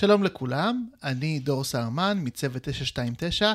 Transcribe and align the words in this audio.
שלום 0.00 0.24
לכולם, 0.24 0.86
אני 1.04 1.38
דור 1.38 1.64
סהרמן 1.64 2.18
מצוות 2.22 2.62
929, 2.62 3.52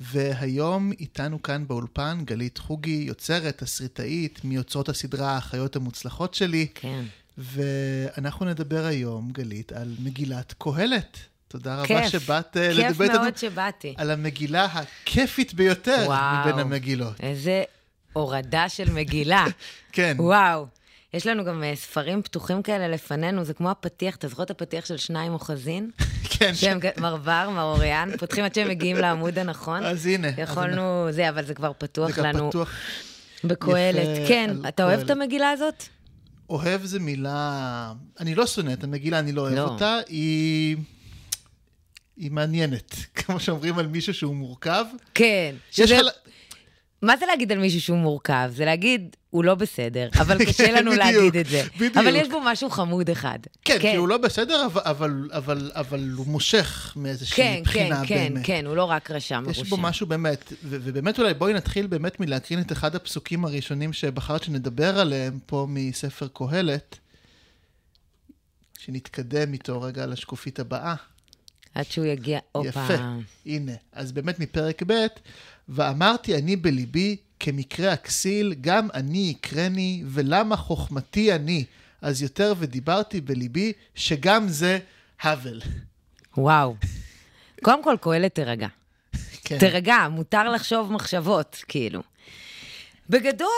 והיום 0.00 0.92
איתנו 0.92 1.42
כאן 1.42 1.66
באולפן 1.66 2.18
גלית 2.24 2.58
חוגי, 2.58 3.04
יוצרת, 3.06 3.58
תסריטאית, 3.62 4.44
מיוצרות 4.44 4.88
הסדרה 4.88 5.30
האחיות 5.30 5.76
המוצלחות 5.76 6.34
שלי. 6.34 6.66
כן. 6.74 7.04
ואנחנו 7.38 8.46
נדבר 8.46 8.84
היום, 8.84 9.30
גלית, 9.32 9.72
על 9.72 9.94
מגילת 9.98 10.54
קהלת. 10.58 11.18
תודה 11.48 11.82
כיף. 11.86 11.96
רבה 11.96 12.08
שבאת 12.08 12.56
אה, 12.56 12.74
כיף 12.74 12.84
לדבר 12.84 13.04
איתנו 13.04 13.20
מאוד 13.20 13.36
שבאתי. 13.36 13.94
על 13.96 14.10
המגילה 14.10 14.64
הכיפית 14.64 15.54
ביותר 15.54 16.04
וואו. 16.06 16.40
מבין 16.40 16.58
המגילות. 16.58 17.20
איזה 17.20 17.62
הורדה 18.12 18.68
של 18.68 18.92
מגילה. 18.92 19.44
כן. 19.92 20.16
וואו. 20.18 20.66
יש 21.14 21.26
לנו 21.26 21.44
גם 21.44 21.64
אה, 21.64 21.76
ספרים 21.76 22.22
פתוחים 22.22 22.62
כאלה 22.62 22.88
לפנינו, 22.88 23.44
זה 23.44 23.54
כמו 23.54 23.70
הפתיח, 23.70 24.16
אתה 24.16 24.28
זוכר 24.28 24.42
את 24.42 24.50
הפתיח 24.50 24.86
של 24.86 24.96
שניים 24.96 25.32
אוחזין? 25.32 25.90
כן, 26.38 26.54
שהם 26.54 26.78
מרבר, 26.98 27.50
מאוריאן, 27.54 28.10
פותחים 28.18 28.44
עד 28.44 28.54
שהם 28.54 28.68
מגיעים 28.68 28.96
לעמוד 28.96 29.38
הנכון. 29.38 29.84
אז 29.84 30.06
הנה. 30.06 30.28
יכולנו, 30.38 31.06
זה, 31.10 31.28
אבל 31.28 31.44
זה 31.44 31.54
כבר 31.54 31.72
פתוח 31.78 32.10
זה 32.10 32.22
גם 32.22 32.24
לנו 32.24 32.50
פתוח. 32.50 32.72
בקהלת. 33.44 34.28
כן, 34.28 34.56
אתה 34.68 34.84
אוהב 34.84 35.00
את. 35.00 35.10
המגילה 35.10 35.50
הזאת? 35.50 35.82
אוהב 36.50 36.84
זה 36.84 37.00
מילה... 37.00 37.92
אני 38.20 38.34
לא 38.34 38.46
שונא 38.46 38.72
את 38.72 38.84
המגילה, 38.84 39.18
אני 39.18 39.32
לא 39.32 39.40
אוהב 39.40 39.54
לא. 39.54 39.62
אותה. 39.68 39.98
היא... 40.08 40.76
היא 42.16 42.30
מעניינת. 42.30 42.94
כמו 43.14 43.40
שאומרים 43.40 43.78
על 43.78 43.86
מישהו 43.86 44.14
שהוא 44.14 44.34
מורכב. 44.36 44.84
כן. 45.14 45.54
שזה- 45.70 46.02
לך... 46.02 46.12
מה 47.02 47.16
זה 47.16 47.26
להגיד 47.26 47.52
על 47.52 47.58
מישהו 47.58 47.80
שהוא 47.80 47.98
מורכב? 47.98 48.50
זה 48.54 48.64
להגיד, 48.64 49.16
הוא 49.30 49.44
לא 49.44 49.54
בסדר, 49.54 50.08
אבל 50.20 50.38
קשה 50.46 50.66
כן, 50.66 50.74
לנו 50.74 50.90
בדיוק, 50.90 51.04
להגיד 51.04 51.36
את 51.36 51.46
זה. 51.46 51.62
בדיוק. 51.76 51.96
אבל 51.96 52.16
יש 52.16 52.28
בו 52.28 52.40
משהו 52.44 52.70
חמוד 52.70 53.10
אחד. 53.10 53.38
כן, 53.64 53.78
כי 53.78 53.96
הוא 53.96 54.08
לא 54.08 54.18
בסדר, 54.18 54.66
אבל, 54.66 54.80
אבל, 54.84 55.30
אבל, 55.32 55.70
אבל 55.74 56.10
הוא 56.16 56.26
מושך 56.26 56.92
מאיזושהי 56.96 57.36
כן, 57.36 57.54
כן, 57.56 57.62
בחינה 57.64 58.02
כן, 58.06 58.28
באמת. 58.32 58.46
כן, 58.46 58.66
הוא 58.66 58.76
לא 58.76 58.84
רק 58.84 59.10
רשע 59.10 59.40
מרושע. 59.40 59.62
יש 59.62 59.68
בו 59.68 59.76
משהו 59.76 60.06
באמת, 60.06 60.52
ו- 60.52 60.78
ובאמת 60.82 61.18
אולי 61.18 61.34
בואי 61.34 61.52
נתחיל 61.52 61.86
באמת 61.86 62.20
מלהקרין 62.20 62.60
את 62.60 62.72
אחד 62.72 62.94
הפסוקים 62.94 63.44
הראשונים 63.44 63.92
שבחרת 63.92 64.42
שנדבר 64.42 64.98
עליהם 64.98 65.38
פה 65.46 65.66
מספר 65.68 66.28
קהלת, 66.34 66.98
שנתקדם 68.78 69.52
איתו 69.52 69.80
רגע 69.80 70.06
לשקופית 70.06 70.60
הבאה. 70.60 70.94
עד 71.74 71.84
שהוא 71.84 72.06
יגיע, 72.06 72.38
הופה. 72.52 72.68
יפה, 72.68 72.94
הנה. 73.46 73.72
אז 73.92 74.12
באמת 74.12 74.40
מפרק 74.40 74.82
ב', 74.86 75.06
ואמרתי 75.68 76.34
אני 76.34 76.56
בליבי, 76.56 77.16
כמקרה 77.40 77.92
הכסיל, 77.92 78.54
גם 78.60 78.88
אני 78.94 79.18
יקרני, 79.18 80.02
ולמה 80.06 80.56
חוכמתי 80.56 81.32
אני. 81.32 81.64
אז 82.02 82.22
יותר 82.22 82.54
ודיברתי 82.58 83.20
בליבי, 83.20 83.72
שגם 83.94 84.48
זה 84.48 84.78
האבל. 85.20 85.60
וואו. 86.36 86.74
קודם 87.62 87.84
כל, 87.84 87.96
קהלת 88.00 88.34
תירגע. 88.34 88.68
כן. 89.44 89.58
תירגע, 89.58 90.08
מותר 90.10 90.48
לחשוב 90.48 90.92
מחשבות, 90.92 91.64
כאילו. 91.68 92.02
בגדול, 93.10 93.48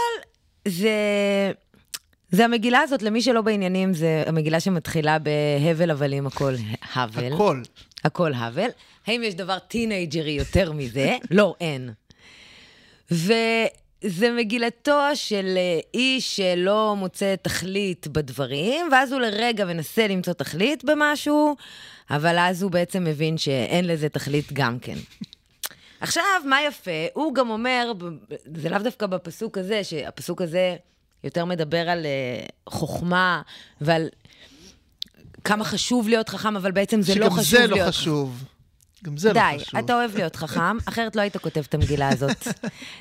זה... 0.68 0.90
זה 2.30 2.44
המגילה 2.44 2.80
הזאת, 2.80 3.02
למי 3.02 3.22
שלא 3.22 3.42
בעניינים, 3.42 3.94
זה 3.94 4.22
המגילה 4.26 4.60
שמתחילה 4.60 5.18
בהבל 5.18 5.90
הבלים 5.90 6.26
הכל 6.26 6.54
הבל. 6.94 7.32
הכל. 7.32 7.62
הכל 8.04 8.34
הבל. 8.34 8.68
האם 9.06 9.22
יש 9.22 9.34
דבר 9.34 9.58
טינג'רי 9.58 10.30
יותר 10.30 10.72
מזה? 10.72 11.16
לא, 11.30 11.54
אין. 11.60 11.90
וזה 13.10 14.30
מגילתו 14.36 15.00
של 15.14 15.54
אה, 15.56 15.80
איש 15.94 16.36
שלא 16.36 16.94
מוצא 16.96 17.34
תכלית 17.42 18.06
בדברים, 18.08 18.86
ואז 18.92 19.12
הוא 19.12 19.20
לרגע 19.20 19.64
מנסה 19.64 20.06
למצוא 20.06 20.32
תכלית 20.32 20.84
במשהו, 20.84 21.56
אבל 22.10 22.38
אז 22.38 22.62
הוא 22.62 22.70
בעצם 22.70 23.04
מבין 23.04 23.38
שאין 23.38 23.86
לזה 23.86 24.08
תכלית 24.08 24.52
גם 24.52 24.78
כן. 24.78 24.96
עכשיו, 26.00 26.22
מה 26.44 26.62
יפה? 26.62 26.90
הוא 27.14 27.34
גם 27.34 27.50
אומר, 27.50 27.92
זה 28.56 28.68
לאו 28.68 28.78
דווקא 28.78 29.06
בפסוק 29.06 29.58
הזה, 29.58 29.84
שהפסוק 29.84 30.42
הזה 30.42 30.76
יותר 31.24 31.44
מדבר 31.44 31.88
על 31.88 32.06
אה, 32.06 32.46
חוכמה 32.68 33.42
ועל 33.80 34.08
כמה 35.44 35.64
חשוב 35.64 36.08
להיות 36.08 36.28
חכם, 36.28 36.56
אבל 36.56 36.70
בעצם 36.72 37.02
זה 37.02 37.14
לא 37.14 37.26
שגם 37.26 37.30
חשוב 37.30 37.44
זה 37.44 37.58
להיות 37.58 37.70
לא 37.70 37.82
חכם. 37.82 37.90
חשוב. 37.90 38.44
גם 39.04 39.16
זה 39.16 39.32
די, 39.32 39.40
לא 39.58 39.58
חשוב. 39.64 39.80
אתה 39.80 39.94
אוהב 39.94 40.16
להיות 40.16 40.36
חכם, 40.36 40.76
אחרת 40.88 41.16
לא 41.16 41.20
היית 41.20 41.36
כותב 41.36 41.62
את 41.68 41.74
המגילה 41.74 42.08
הזאת. 42.08 42.48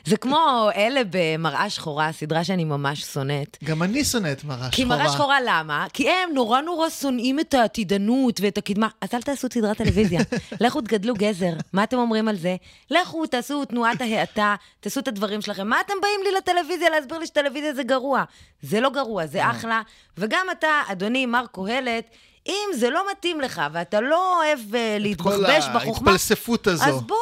זה 0.05 0.17
כמו 0.17 0.69
אלה 0.75 1.01
במראה 1.09 1.69
שחורה, 1.69 2.11
סדרה 2.11 2.43
שאני 2.43 2.63
ממש 2.63 3.01
שונאת. 3.01 3.57
גם 3.63 3.83
אני 3.83 4.03
שונא 4.03 4.31
את 4.31 4.43
מראה 4.43 4.69
כי 4.71 4.81
שחורה. 4.81 4.97
מראה 4.97 5.09
שחורה, 5.09 5.37
למה? 5.45 5.85
כי 5.93 6.09
הם 6.09 6.29
נורא 6.33 6.61
נורא 6.61 6.89
שונאים 6.89 7.39
את 7.39 7.53
העתידנות 7.53 8.39
ואת 8.41 8.57
הקדמה. 8.57 8.87
אז 9.01 9.09
אל 9.13 9.21
תעשו 9.21 9.47
סדרת 9.53 9.77
טלוויזיה. 9.77 10.19
לכו 10.61 10.81
תגדלו 10.81 11.13
גזר. 11.13 11.53
מה 11.73 11.83
אתם 11.83 11.97
אומרים 11.97 12.27
על 12.27 12.35
זה? 12.35 12.55
לכו, 12.91 13.25
תעשו 13.25 13.66
תנועת 13.66 14.01
ההאטה, 14.01 14.55
תעשו 14.79 14.99
את 14.99 15.07
הדברים 15.07 15.41
שלכם. 15.41 15.67
מה 15.67 15.81
אתם 15.85 15.93
באים 16.01 16.19
לי 16.23 16.31
לטלוויזיה 16.37 16.89
להסביר 16.89 17.17
לי 17.17 17.27
שטלוויזיה 17.27 17.73
זה 17.73 17.83
גרוע? 17.83 18.23
זה 18.61 18.79
לא 18.81 18.89
גרוע, 18.89 19.25
זה 19.25 19.49
אחלה. 19.49 19.81
וגם 20.17 20.45
אתה, 20.51 20.81
אדוני 20.91 21.25
מר 21.25 21.45
קהלת, 21.51 22.03
אם 22.49 22.77
זה 22.77 22.89
לא 22.89 23.03
מתאים 23.11 23.41
לך 23.41 23.61
ואתה 23.73 24.01
לא 24.01 24.37
אוהב 24.37 24.59
uh, 24.59 24.75
להתבחבש 24.99 25.65
כל 25.65 25.79
בחוכמה, 25.79 26.11
ההתפלספות 26.11 26.67
הזו. 26.67 26.83
אז 26.83 27.01
בוא, 27.01 27.17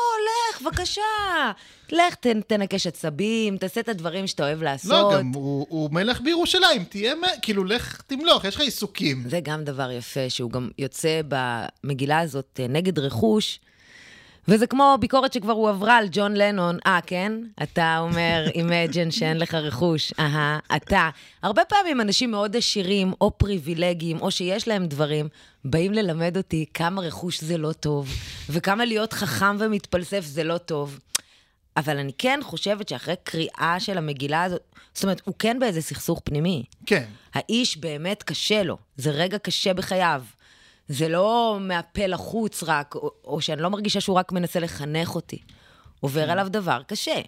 לך, 0.52 0.62
בבקשה. 0.62 1.02
לך, 1.92 2.16
תן, 2.16 2.42
תנקש 2.42 2.88
עצבים, 2.88 3.58
תעשה 3.58 3.82
את 3.82 3.90
הדברים 3.90 4.28
שאתה 4.28 4.44
אוהב 4.44 4.64
לעשות. 4.64 4.92
לא, 4.92 5.18
גם 5.18 5.32
הוא, 5.36 5.66
הוא 5.70 5.90
מלך 5.92 6.22
בירושלים, 6.22 6.84
תהיה, 6.84 7.14
כאילו, 7.42 7.64
לך 7.64 8.02
תמלוך, 8.08 8.46
יש 8.46 8.56
לך 8.56 8.62
עיסוקים. 8.62 9.24
זה 9.30 9.40
גם 9.44 9.64
דבר 9.64 9.92
יפה, 9.92 10.30
שהוא 10.30 10.52
גם 10.52 10.70
יוצא 10.78 11.22
במגילה 11.28 12.20
הזאת 12.20 12.60
אה, 12.60 12.68
נגד 12.68 13.00
רכוש, 13.00 13.60
וזה 14.48 14.68
כמו 14.68 14.98
ביקורת 15.00 15.34
שכבר 15.34 15.54
הועברה 15.54 15.98
על 15.98 16.08
ג'ון 16.12 16.34
לנון. 16.34 16.78
אה, 16.86 17.00
כן? 17.06 17.34
אתה 17.64 18.00
אומר, 18.00 18.46
imagine 18.56 19.12
שאין 19.12 19.38
לך 19.38 19.54
רכוש. 19.54 20.14
אהה, 20.20 20.60
אתה. 20.76 21.10
הרבה 21.44 21.66
פעמים 21.66 22.02
אנשים 22.02 22.32
מאוד 22.32 22.56
עשירים, 22.56 23.14
או 23.22 23.38
פריבילגיים, 23.38 24.22
או 24.22 24.32
שיש 24.32 24.68
להם 24.68 24.88
דברים, 24.88 25.28
באים 25.66 25.94
ללמד 25.94 26.38
אותי 26.38 26.66
כמה 26.74 27.02
רכוש 27.02 27.42
זה 27.42 27.58
לא 27.58 27.72
טוב, 27.72 28.10
וכמה 28.50 28.86
להיות 28.86 29.14
חכם 29.14 29.56
ומתפלסף 29.60 30.26
זה 30.26 30.44
לא 30.44 30.58
טוב. 30.58 31.00
אבל 31.78 31.98
אני 31.98 32.12
כן 32.18 32.40
חושבת 32.44 32.90
שאחרי 32.90 33.16
קריאה 33.24 33.76
של 33.80 33.98
המגילה 33.98 34.44
הזאת, 34.44 34.62
זאת 34.94 35.04
אומרת, 35.04 35.22
הוא 35.26 35.36
כן 35.40 35.60
באיזה 35.60 35.82
סכסוך 35.82 36.22
פנימי. 36.24 36.64
כן. 36.86 37.04
האיש 37.34 37.78
באמת 37.78 38.24
קשה 38.24 38.64
לו, 38.64 38.78
זה 38.98 39.12
רגע 39.12 39.38
קשה 39.38 39.74
בחייו. 39.74 40.24
זה 40.88 41.10
לא 41.10 41.58
מהפה 41.62 42.06
לחוץ 42.06 42.64
רק, 42.64 42.96
או, 42.96 43.12
או 43.24 43.42
שאני 43.42 43.62
לא 43.62 43.70
מרגישה 43.70 44.02
שהוא 44.02 44.16
רק 44.16 44.32
מנסה 44.32 44.60
לחנך 44.60 45.16
אותי. 45.16 45.40
עובר 46.00 46.32
עליו 46.32 46.48
דבר 46.50 46.82
קשה. 46.88 47.22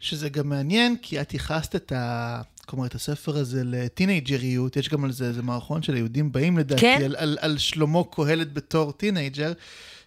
שזה 0.00 0.28
גם 0.28 0.48
מעניין, 0.48 0.96
כי 1.02 1.20
את 1.20 1.34
ייחסת 1.34 1.76
את 1.76 1.92
ה... 1.92 2.40
כלומר, 2.66 2.86
את 2.86 2.94
הספר 2.94 3.36
הזה 3.36 3.62
לטינג'ריות, 3.64 4.76
יש 4.76 4.88
גם 4.88 5.04
על 5.04 5.12
זה 5.12 5.24
איזה 5.24 5.42
מערכון 5.42 5.82
של 5.82 5.94
היהודים 5.94 6.32
באים 6.32 6.58
לדעתי, 6.58 6.80
כן. 6.80 7.00
על, 7.04 7.16
על, 7.18 7.38
על 7.40 7.58
שלמה 7.58 7.98
קהלת 8.10 8.52
בתור 8.52 8.92
teenager, 8.92 9.52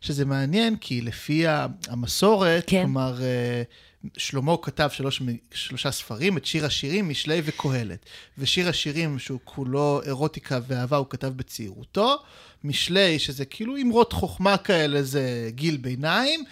שזה 0.02 0.26
מעניין, 0.26 0.76
כי 0.76 1.02
לפי 1.02 1.44
המסורת, 1.88 2.64
כן. 2.68 2.82
כלומר, 2.82 3.22
אה, 3.22 3.64
שלמה 4.18 4.56
כתב 4.62 4.90
שלוש, 4.92 5.22
שלושה 5.54 5.92
ספרים, 5.92 6.38
את 6.38 6.46
שיר 6.46 6.66
השירים, 6.66 7.10
משלי 7.10 7.42
וקהלת. 7.46 8.06
ושיר 8.38 8.70
השירים, 8.70 9.20
שהוא 9.20 9.40
כולו 9.44 10.02
אירוטיקה 10.06 10.60
ואהבה, 10.68 10.98
הוא 10.98 11.08
כתב 11.10 11.28
בצעירותו. 11.28 12.16
משלי, 12.64 13.20
שזה 13.20 13.46
כאילו 13.46 13.78
אמרות 13.78 14.14
חוכמה 14.14 14.58
כאלה, 14.58 15.04
זה 15.04 15.50
גיל 15.50 15.78
ביניים. 15.78 16.44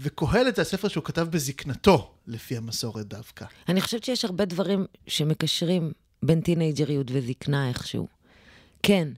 וקהלת 0.00 0.56
זה 0.56 0.62
הספר 0.62 0.88
שהוא 0.88 1.04
כתב 1.04 1.26
בזקנתו, 1.30 2.10
לפי 2.26 2.56
המסורת 2.56 3.06
דווקא. 3.06 3.44
אני 3.68 3.80
חושבת 3.80 4.04
שיש 4.04 4.24
הרבה 4.24 4.44
דברים 4.44 4.86
שמקשרים 5.06 5.92
בין 6.22 6.40
טינג'ריות 6.40 7.06
וזקנה 7.12 7.68
איכשהו. 7.68 8.08
כן. 8.82 9.08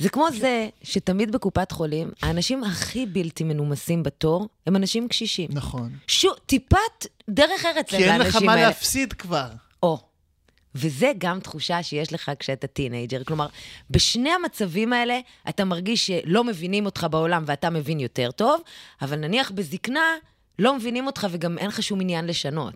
זה 0.00 0.08
כמו 0.08 0.26
זה 0.30 0.68
שתמיד 0.82 1.32
בקופת 1.32 1.72
חולים, 1.72 2.10
האנשים 2.22 2.64
הכי 2.64 3.06
בלתי 3.06 3.44
מנומסים 3.44 4.02
בתור 4.02 4.48
הם 4.66 4.76
אנשים 4.76 5.08
קשישים. 5.08 5.48
נכון. 5.52 5.92
שו, 6.06 6.34
טיפת 6.34 7.06
דרך 7.30 7.64
ארץ 7.64 7.88
כי 7.90 7.96
אין 7.96 8.20
לך 8.20 8.34
לאנשים 8.34 8.46
מה 8.46 8.52
האלה. 8.52 8.66
להפסיד 8.66 9.12
כבר. 9.12 9.48
או. 9.82 9.98
וזה 10.74 11.12
גם 11.18 11.40
תחושה 11.40 11.82
שיש 11.82 12.12
לך 12.12 12.30
כשאתה 12.38 12.66
teenager. 12.66 13.24
כלומר, 13.24 13.46
בשני 13.90 14.30
המצבים 14.30 14.92
האלה 14.92 15.20
אתה 15.48 15.64
מרגיש 15.64 16.06
שלא 16.06 16.44
מבינים 16.44 16.86
אותך 16.86 17.06
בעולם 17.10 17.44
ואתה 17.46 17.70
מבין 17.70 18.00
יותר 18.00 18.30
טוב, 18.30 18.60
אבל 19.02 19.16
נניח 19.16 19.50
בזקנה 19.50 20.14
לא 20.58 20.74
מבינים 20.74 21.06
אותך 21.06 21.26
וגם 21.30 21.58
אין 21.58 21.66
לך 21.68 21.82
שום 21.82 22.00
עניין 22.00 22.26
לשנות. 22.26 22.74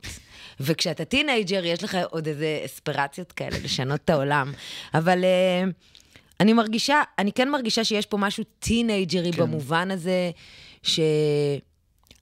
וכשאתה 0.60 1.04
teenager, 1.04 1.64
יש 1.64 1.84
לך 1.84 1.98
עוד 2.10 2.26
איזה 2.26 2.62
אספירציות 2.64 3.32
כאלה 3.32 3.56
לשנות 3.64 4.00
את 4.04 4.10
העולם. 4.10 4.52
אבל 4.94 5.24
אה, 5.24 5.93
אני 6.40 6.52
מרגישה, 6.52 7.02
אני 7.18 7.32
כן 7.32 7.50
מרגישה 7.50 7.84
שיש 7.84 8.06
פה 8.06 8.16
משהו 8.16 8.44
טינג'רי 8.58 9.32
כן. 9.32 9.42
במובן 9.42 9.90
הזה, 9.90 10.30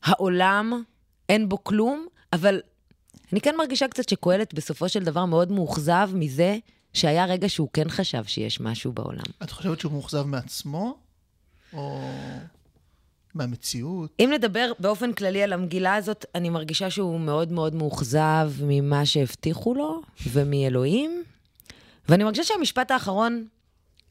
שהעולם 0.04 0.82
אין 1.28 1.48
בו 1.48 1.64
כלום, 1.64 2.06
אבל 2.32 2.60
אני 3.32 3.40
כן 3.40 3.54
מרגישה 3.58 3.88
קצת 3.88 4.08
שקהלת 4.08 4.54
בסופו 4.54 4.88
של 4.88 5.04
דבר 5.04 5.24
מאוד 5.24 5.52
מאוכזב 5.52 6.10
מזה 6.14 6.58
שהיה 6.92 7.24
רגע 7.24 7.48
שהוא 7.48 7.68
כן 7.72 7.88
חשב 7.88 8.24
שיש 8.24 8.60
משהו 8.60 8.92
בעולם. 8.92 9.24
את 9.42 9.50
חושבת 9.50 9.80
שהוא 9.80 9.92
מאוכזב 9.92 10.22
מעצמו? 10.22 10.96
או 11.72 12.10
מהמציאות. 13.34 14.10
אם 14.20 14.30
נדבר 14.34 14.72
באופן 14.78 15.12
כללי 15.12 15.42
על 15.42 15.52
המגילה 15.52 15.94
הזאת, 15.94 16.24
אני 16.34 16.48
מרגישה 16.48 16.90
שהוא 16.90 17.20
מאוד 17.20 17.52
מאוד 17.52 17.74
מאוכזב 17.74 18.52
ממה 18.62 19.06
שהבטיחו 19.06 19.74
לו 19.74 20.02
ומאלוהים. 20.32 21.22
ואני 22.08 22.24
מרגישה 22.24 22.44
שהמשפט 22.44 22.90
האחרון 22.90 23.46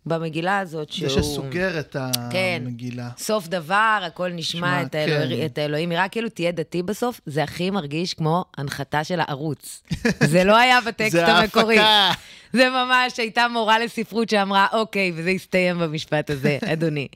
במגילה 0.06 0.59
הזאת, 0.59 0.92
שהוא... 0.92 1.09
זה 1.09 1.15
שסוגר 1.15 1.80
את 1.80 1.95
כן. 2.31 2.63
המגילה. 2.65 3.09
סוף 3.18 3.48
דבר, 3.48 4.00
הכל 4.07 4.30
נשמע 4.30 4.81
את, 4.81 4.95
האלוה... 4.95 5.38
כן. 5.38 5.45
את 5.45 5.57
האלוהים. 5.57 5.89
נראה 5.89 6.09
כאילו 6.09 6.30
תהיה 6.30 6.51
דתי 6.51 6.83
בסוף, 6.83 7.21
זה 7.25 7.44
הכי 7.44 7.69
מרגיש 7.69 8.13
כמו 8.13 8.45
הנחתה 8.57 9.03
של 9.03 9.19
הערוץ. 9.19 9.83
זה 10.31 10.44
לא 10.44 10.57
היה 10.57 10.81
בטקסט 10.81 11.12
זה 11.12 11.27
המקורי. 11.27 11.80
ההפקה. 11.80 12.21
זה 12.53 12.69
ממש, 12.69 13.19
הייתה 13.19 13.48
מורה 13.48 13.80
לספרות 13.80 14.30
שאמרה, 14.30 14.68
אוקיי, 14.74 15.12
וזה 15.15 15.30
הסתיים 15.30 15.80
במשפט 15.80 16.30
הזה, 16.30 16.57
אדוני. 16.74 17.07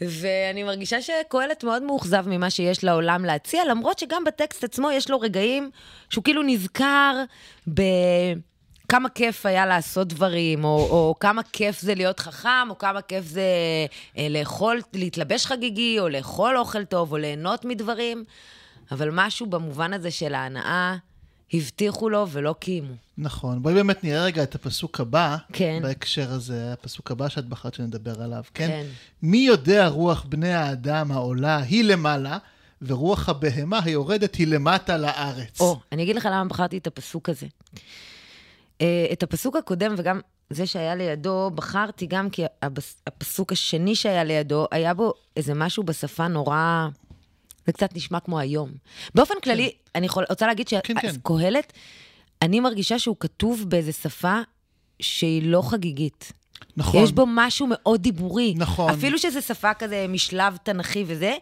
ואני 0.00 0.62
מרגישה 0.62 1.02
שקהלת 1.02 1.64
מאוד 1.64 1.82
מאוכזב 1.82 2.24
ממה 2.28 2.50
שיש 2.50 2.84
לעולם 2.84 3.24
להציע, 3.24 3.62
למרות 3.70 3.98
שגם 3.98 4.24
בטקסט 4.24 4.64
עצמו 4.64 4.90
יש 4.90 5.10
לו 5.10 5.20
רגעים 5.20 5.70
שהוא 6.10 6.24
כאילו 6.24 6.42
נזכר 6.42 7.22
בכמה 8.86 9.08
כיף 9.08 9.46
היה 9.46 9.66
לעשות 9.66 10.08
דברים, 10.08 10.64
או, 10.64 10.88
או 10.90 11.14
כמה 11.20 11.42
כיף 11.42 11.80
זה 11.80 11.94
להיות 11.94 12.20
חכם, 12.20 12.70
או 12.70 12.78
כמה 12.78 13.02
כיף 13.02 13.24
זה 13.26 13.42
אה, 14.18 14.28
לאכול, 14.30 14.80
להתלבש 14.92 15.46
חגיגי, 15.46 16.00
או 16.00 16.08
לאכול 16.08 16.58
אוכל 16.58 16.84
טוב, 16.84 17.12
או 17.12 17.16
ליהנות 17.16 17.64
מדברים, 17.64 18.24
אבל 18.90 19.08
משהו 19.12 19.46
במובן 19.46 19.92
הזה 19.92 20.10
של 20.10 20.34
ההנאה, 20.34 20.96
הבטיחו 21.52 22.08
לו 22.08 22.28
ולא 22.28 22.54
קיימו. 22.58 22.94
נכון. 23.18 23.62
בואי 23.62 23.74
באמת 23.74 24.04
נראה 24.04 24.24
רגע 24.24 24.42
את 24.42 24.54
הפסוק 24.54 25.00
הבא. 25.00 25.36
כן. 25.52 25.78
בהקשר 25.82 26.32
הזה, 26.32 26.72
הפסוק 26.72 27.10
הבא 27.10 27.28
שאת 27.28 27.46
בחרת 27.46 27.74
שנדבר 27.74 28.22
עליו, 28.22 28.42
כן? 28.54 28.66
כן. 28.66 28.86
מי 29.22 29.38
יודע 29.38 29.88
רוח 29.88 30.24
בני 30.28 30.54
האדם 30.54 31.12
העולה 31.12 31.56
היא 31.56 31.84
למעלה, 31.84 32.38
ורוח 32.82 33.28
הבהמה 33.28 33.80
היורדת 33.84 34.34
היא 34.34 34.46
למטה 34.46 34.96
לארץ. 34.96 35.60
או, 35.60 35.80
אני 35.92 36.02
אגיד 36.02 36.16
לך 36.16 36.28
למה 36.32 36.44
בחרתי 36.44 36.78
את 36.78 36.86
הפסוק 36.86 37.28
הזה. 37.28 37.46
אה, 38.80 39.06
את 39.12 39.22
הפסוק 39.22 39.56
הקודם 39.56 39.94
וגם 39.98 40.20
זה 40.50 40.66
שהיה 40.66 40.94
לידו, 40.94 41.50
בחרתי 41.54 42.06
גם 42.06 42.30
כי 42.30 42.42
הפסוק 43.06 43.52
השני 43.52 43.94
שהיה 43.94 44.24
לידו, 44.24 44.66
היה 44.70 44.94
בו 44.94 45.12
איזה 45.36 45.54
משהו 45.54 45.82
בשפה 45.82 46.28
נורא... 46.28 46.88
זה 47.66 47.72
קצת 47.72 47.96
נשמע 47.96 48.20
כמו 48.20 48.38
היום. 48.38 48.70
באופן 49.14 49.34
כללי, 49.42 49.72
אני 49.94 50.06
יכול, 50.06 50.24
רוצה 50.30 50.46
להגיד 50.46 50.68
כן, 50.68 50.78
כן. 51.00 51.12
שקהלת, 51.12 51.72
אני 52.42 52.60
מרגישה 52.60 52.98
שהוא 52.98 53.16
כתוב 53.20 53.64
באיזה 53.68 53.92
שפה 53.92 54.40
שהיא 55.00 55.42
לא 55.42 55.62
חגיגית. 55.62 56.32
נכון. 56.76 57.04
יש 57.04 57.12
בו 57.12 57.24
משהו 57.28 57.66
מאוד 57.70 58.02
דיבורי. 58.02 58.54
נכון. 58.56 58.90
אפילו 58.92 59.18
שזה 59.18 59.40
שפה 59.40 59.74
כזה 59.74 60.06
משלב 60.08 60.56
תנכי 60.62 61.04
וזה, 61.06 61.34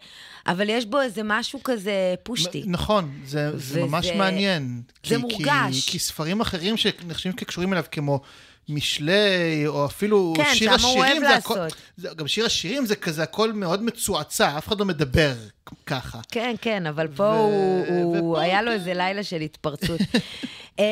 אבל 0.47 0.69
יש 0.69 0.87
בו 0.87 1.01
איזה 1.01 1.21
משהו 1.25 1.63
כזה 1.63 2.15
פושטי. 2.23 2.63
נכון, 2.67 3.11
זה, 3.25 3.59
זה 3.59 3.83
ממש 3.83 4.07
מעניין. 4.07 4.83
זה 5.07 5.15
כי, 5.15 5.17
מורגש. 5.17 5.85
כי, 5.85 5.93
כי 5.93 5.99
ספרים 5.99 6.41
אחרים 6.41 6.77
שנחשבים 6.77 7.33
כקשורים 7.33 7.73
אליו, 7.73 7.85
כמו 7.91 8.21
משלי, 8.69 9.67
או 9.67 9.87
אפילו 9.87 10.33
כן, 10.37 10.55
שיר 10.55 10.79
שם 10.79 10.87
הוא 10.87 11.05
השירים, 11.05 11.23
אוהב 11.23 11.33
זה 11.33 11.37
הכל, 11.37 11.55
לעשות. 11.55 11.79
זה, 11.97 12.09
גם 12.17 12.29
שיר 12.29 12.47
השירים 12.47 12.87
זה 12.87 12.97
כזה 12.97 13.23
הכל 13.23 13.53
מאוד 13.53 13.83
מצועצע, 13.83 14.59
אף 14.59 14.69
אחד 14.69 14.81
לא 14.81 14.85
מדבר 14.85 15.33
ככה. 15.87 16.21
כן, 16.31 16.55
כן, 16.61 16.87
אבל 16.87 17.09
פה 17.09 17.23
ו- 17.23 17.37
הוא, 17.37 17.87
הוא 17.87 18.33
ופה, 18.33 18.41
היה 18.41 18.63
לו 18.63 18.71
כן. 18.71 18.77
איזה 18.77 18.95
לילה 18.95 19.23
של 19.23 19.41
התפרצות. 19.41 20.01
אה, 20.79 20.85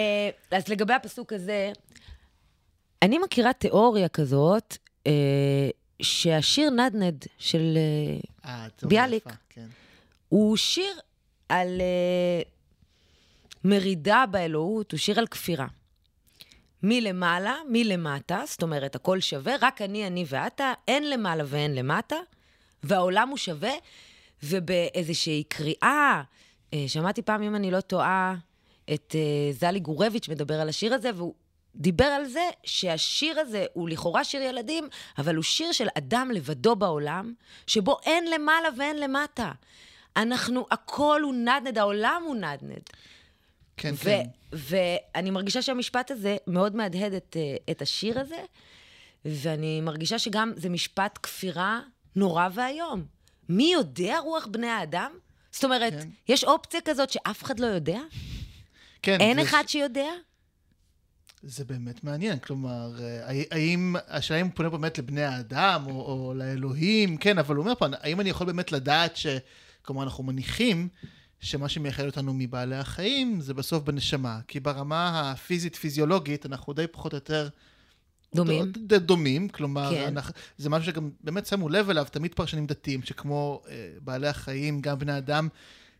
אז 0.50 0.68
לגבי 0.68 0.94
הפסוק 0.94 1.32
הזה, 1.32 1.72
אני 3.02 3.18
מכירה 3.18 3.52
תיאוריה 3.52 4.08
כזאת, 4.08 4.76
אה, 5.06 5.68
שהשיר 6.02 6.70
נדנד 6.70 7.24
של... 7.38 7.78
אה, 8.44 8.50
אה, 8.50 8.66
ביאליק. 8.82 9.26
יפה, 9.26 9.34
כן. 9.50 9.66
הוא 10.28 10.56
שיר 10.56 11.00
על 11.48 11.80
אה, 11.80 12.42
מרידה 13.64 14.24
באלוהות, 14.30 14.92
הוא 14.92 14.98
שיר 14.98 15.18
על 15.18 15.26
כפירה. 15.26 15.66
מלמעלה, 16.82 17.56
מלמטה, 17.68 18.42
זאת 18.46 18.62
אומרת, 18.62 18.94
הכל 18.94 19.20
שווה, 19.20 19.54
רק 19.60 19.82
אני, 19.82 20.06
אני 20.06 20.24
ואתה, 20.28 20.72
אין 20.88 21.10
למעלה 21.10 21.44
ואין 21.46 21.74
למטה, 21.74 22.16
והעולם 22.82 23.28
הוא 23.28 23.38
שווה, 23.38 23.72
ובאיזושהי 24.42 25.44
קריאה, 25.48 26.22
אה, 26.74 26.84
שמעתי 26.86 27.22
פעם, 27.22 27.42
אם 27.42 27.56
אני 27.56 27.70
לא 27.70 27.80
טועה, 27.80 28.34
את 28.94 29.14
אה, 29.14 29.52
זלי 29.52 29.80
גורביץ' 29.80 30.28
מדבר 30.28 30.60
על 30.60 30.68
השיר 30.68 30.94
הזה, 30.94 31.10
והוא 31.16 31.34
דיבר 31.76 32.04
על 32.04 32.24
זה 32.24 32.44
שהשיר 32.64 33.40
הזה 33.40 33.66
הוא 33.72 33.88
לכאורה 33.88 34.24
שיר 34.24 34.42
ילדים, 34.42 34.88
אבל 35.18 35.34
הוא 35.36 35.42
שיר 35.44 35.72
של 35.72 35.88
אדם 35.98 36.30
לבדו 36.34 36.76
בעולם, 36.76 37.34
שבו 37.66 37.96
אין 38.06 38.30
למעלה 38.30 38.68
ואין 38.76 39.00
למטה. 39.00 39.52
אנחנו, 40.16 40.66
הכל 40.70 41.20
הוא 41.24 41.34
נדנד, 41.34 41.78
העולם 41.78 42.22
הוא 42.26 42.34
נדנד. 42.36 42.82
כן, 43.76 43.92
ו- 43.94 44.04
כן. 44.04 44.22
ואני 44.52 45.30
מרגישה 45.30 45.62
שהמשפט 45.62 46.10
הזה 46.10 46.36
מאוד 46.46 46.76
מהדהד 46.76 47.12
את, 47.12 47.36
אה, 47.40 47.56
את 47.70 47.82
השיר 47.82 48.20
הזה, 48.20 48.40
ואני 49.24 49.80
מרגישה 49.80 50.18
שגם 50.18 50.52
זה 50.56 50.68
משפט 50.68 51.18
כפירה 51.22 51.80
נורא 52.16 52.48
ואיום. 52.52 53.04
מי 53.48 53.72
יודע 53.72 54.18
רוח 54.18 54.46
בני 54.46 54.66
האדם? 54.68 55.12
זאת 55.52 55.64
אומרת, 55.64 55.92
כן. 55.92 56.08
יש 56.28 56.44
אופציה 56.44 56.80
כזאת 56.80 57.10
שאף 57.10 57.42
אחד 57.42 57.60
לא 57.60 57.66
יודע? 57.66 57.98
כן, 59.02 59.20
אין 59.20 59.36
זה- 59.36 59.42
אחד 59.42 59.64
שיודע? 59.66 60.10
זה 61.42 61.64
באמת 61.64 62.04
מעניין, 62.04 62.38
כלומר, 62.38 62.92
אה, 63.00 63.42
האם, 63.50 63.96
השאלה 64.08 64.40
אם 64.40 64.46
הוא 64.46 64.52
פונה 64.54 64.68
באמת 64.70 64.98
לבני 64.98 65.22
האדם, 65.22 65.82
או, 65.86 65.90
או 65.90 66.34
לאלוהים, 66.34 67.16
כן, 67.16 67.38
אבל 67.38 67.56
הוא 67.56 67.62
אומר 67.62 67.74
פה, 67.74 67.86
האם 68.00 68.20
אני 68.20 68.30
יכול 68.30 68.46
באמת 68.46 68.72
לדעת 68.72 69.16
ש... 69.16 69.26
כלומר, 69.82 70.02
אנחנו 70.02 70.24
מניחים 70.24 70.88
שמה 71.40 71.68
שמייחד 71.68 72.04
אותנו 72.04 72.34
מבעלי 72.34 72.76
החיים 72.76 73.40
זה 73.40 73.54
בסוף 73.54 73.84
בנשמה, 73.84 74.40
כי 74.48 74.60
ברמה 74.60 75.30
הפיזית-פיזיולוגית 75.30 76.46
אנחנו 76.46 76.72
די 76.72 76.86
פחות 76.86 77.12
או 77.12 77.16
יותר... 77.16 77.48
דומים. 78.34 78.72
די 78.86 78.98
דומים, 78.98 79.48
כלומר, 79.48 79.90
כן. 79.90 80.06
אנחנו, 80.06 80.34
זה 80.58 80.70
משהו 80.70 80.92
שגם 80.92 81.10
באמת 81.20 81.46
שמו 81.46 81.68
לב 81.68 81.90
אליו, 81.90 82.06
תמיד 82.10 82.34
פרשנים 82.34 82.66
דתיים, 82.66 83.02
שכמו 83.02 83.62
אה, 83.68 83.88
בעלי 84.00 84.28
החיים, 84.28 84.80
גם 84.80 84.98
בני 84.98 85.18
אדם, 85.18 85.48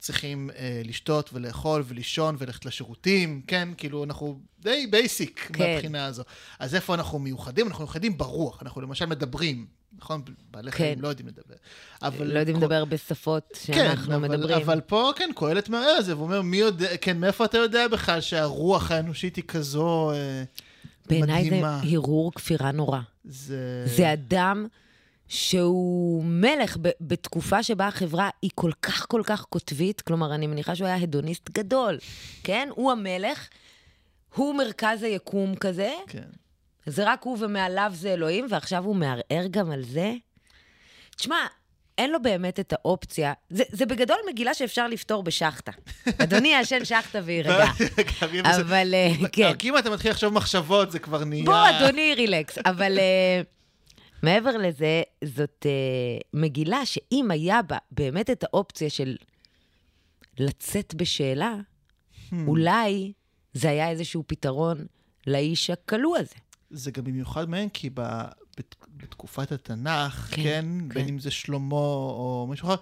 צריכים 0.03 0.51
אה, 0.57 0.83
לשתות 0.85 1.31
ולאכול 1.33 1.83
ולישון 1.87 2.37
וללכת 2.39 2.65
לשירותים, 2.65 3.43
כן? 3.47 3.69
כאילו, 3.77 4.05
אנחנו 4.05 4.39
די 4.61 4.87
basic 4.91 5.41
כן. 5.41 5.55
כן. 5.55 5.73
מהבחינה 5.73 6.07
הזו. 6.07 6.23
אז 6.59 6.75
איפה 6.75 6.95
אנחנו 6.95 7.19
מיוחדים? 7.19 7.67
אנחנו 7.69 7.85
מיוחדים 7.85 8.19
ברוח, 8.19 8.63
אנחנו 8.63 8.81
למשל 8.81 9.07
מדברים, 9.07 9.67
נכון? 9.99 10.23
בעלי 10.51 10.71
כן. 10.71 10.77
חיים 10.77 11.01
לא 11.01 11.09
יודעים 11.09 11.29
לדבר. 11.29 11.55
אבל 12.03 12.27
לא 12.33 12.39
יודעים 12.39 12.57
כל- 12.57 12.63
לדבר 12.65 12.85
בשפות 12.85 13.59
כן, 13.67 13.75
שאנחנו 13.75 14.15
אבל, 14.15 14.29
מדברים. 14.29 14.57
אבל 14.57 14.81
פה, 14.81 15.11
כן, 15.17 15.31
קהלת 15.37 15.69
מערער 15.69 15.89
על 15.89 16.03
זה, 16.03 16.15
והוא 16.17 16.25
אומר, 16.25 16.43
מי 16.43 16.57
יודע, 16.57 16.97
כן, 16.97 17.19
מאיפה 17.21 17.45
אתה 17.45 17.59
יודע 17.59 17.89
בכלל 17.89 18.21
שהרוח 18.21 18.91
האנושית 18.91 19.37
היא 19.37 19.45
כזו 19.49 20.11
אה, 20.13 20.45
בעיניי 21.07 21.51
זה? 21.51 21.61
הרהור 21.65 22.33
כפירה 22.35 22.73
נורא. 22.73 23.01
זה... 23.25 23.85
זה 23.97 24.13
אדם 24.13 24.67
שהוא 25.33 26.25
מלך 26.25 26.77
ב- 26.83 26.89
בתקופה 27.01 27.63
שבה 27.63 27.87
החברה 27.87 28.31
היא 28.43 28.51
כל 28.55 28.71
כך 28.83 29.07
כל 29.09 29.23
כך 29.25 29.43
קוטבית, 29.43 30.01
כלומר, 30.01 30.35
אני 30.35 30.47
מניחה 30.47 30.77
שהוא 30.77 30.87
היה 30.87 30.97
הדוניסט 30.97 31.51
גדול, 31.51 31.99
כן? 32.45 32.69
הוא 32.75 32.93
המלך, 32.93 33.49
הוא 34.35 34.55
מרכז 34.55 35.03
היקום 35.03 35.57
כזה, 35.57 35.93
כן. 36.07 36.23
זה 36.87 37.05
רק 37.07 37.23
הוא 37.23 37.37
ומעליו 37.41 37.93
זה 37.95 38.13
אלוהים, 38.13 38.47
ועכשיו 38.49 38.85
הוא 38.85 38.97
מערער 38.97 39.47
גם 39.51 39.71
על 39.71 39.83
זה? 39.83 40.13
תשמע, 41.17 41.37
אין 41.99 42.11
לו 42.11 42.23
באמת 42.23 42.61
את 42.61 42.73
האופציה. 42.73 43.33
זה, 43.51 43.63
זה 43.69 43.87
בגדול 43.87 44.19
מגילה 44.29 44.55
שאפשר 44.55 44.89
לפתור 44.89 45.23
בשחטה. 45.23 45.73
אדוני 46.23 46.49
יעשן 46.49 46.85
שחטה 46.85 47.19
ויירגע. 47.25 47.65
יהיה 48.33 48.43
בסדר. 48.43 48.61
אבל 48.61 48.95
אה, 48.95 49.29
כן. 49.33 49.43
רק 49.43 49.65
אם 49.65 49.79
אתה 49.79 49.91
מתחיל 49.91 50.11
לחשוב 50.11 50.33
מחשבות, 50.33 50.93
זה 50.93 50.99
כבר 50.99 51.25
נהיה... 51.25 51.45
בוא, 51.45 51.71
אדוני, 51.71 52.15
רילקס. 52.15 52.59
אבל 52.67 52.99
uh, 52.99 53.62
מעבר 54.23 54.57
לזה, 54.57 55.03
זאת 55.25 55.67
uh, 55.67 56.23
מגילה 56.35 56.87
שאם 56.87 57.31
היה 57.31 57.63
בה 57.63 57.79
באמת 57.91 58.31
את 58.31 58.45
האופציה 58.45 58.91
של 58.91 59.17
לצאת 60.39 60.95
בשאלה, 60.95 61.55
Hmm. 62.31 62.35
אולי 62.47 63.13
זה 63.53 63.71
היה 63.71 63.91
איזשהו 63.91 64.25
פתרון 64.27 64.87
לאיש 65.27 65.71
הכלוא 65.71 66.17
הזה. 66.19 66.35
זה 66.71 66.91
גם 66.91 67.05
במיוחד 67.05 67.49
מעניין, 67.51 67.69
כי 67.69 67.91
ב... 67.95 68.01
בת... 68.59 68.75
בתקופת 68.97 69.53
התנ"ך, 69.53 70.29
כן, 70.31 70.43
כן, 70.43 70.65
כן. 70.81 70.89
בין 70.89 71.09
אם 71.09 71.19
זה 71.19 71.31
שלמה 71.31 71.77
או 71.77 72.47
מישהו 72.51 72.69
אחר, 72.69 72.75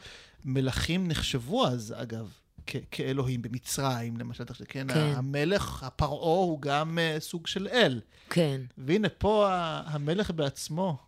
מלכים 0.44 1.08
נחשבו 1.08 1.66
אז, 1.66 1.94
אגב, 1.96 2.32
כ- 2.66 2.76
כאלוהים 2.90 3.42
במצרים, 3.42 4.16
למשל, 4.16 4.44
כן, 4.68 4.86
כן. 4.94 5.12
המלך, 5.16 5.82
הפרעה, 5.82 6.38
הוא 6.38 6.60
גם 6.60 6.98
uh, 6.98 7.20
סוג 7.20 7.46
של 7.46 7.68
אל. 7.68 8.00
כן, 8.30 8.60
והנה, 8.78 9.08
פה 9.08 9.46
המלך 9.84 10.30
בעצמו 10.30 10.98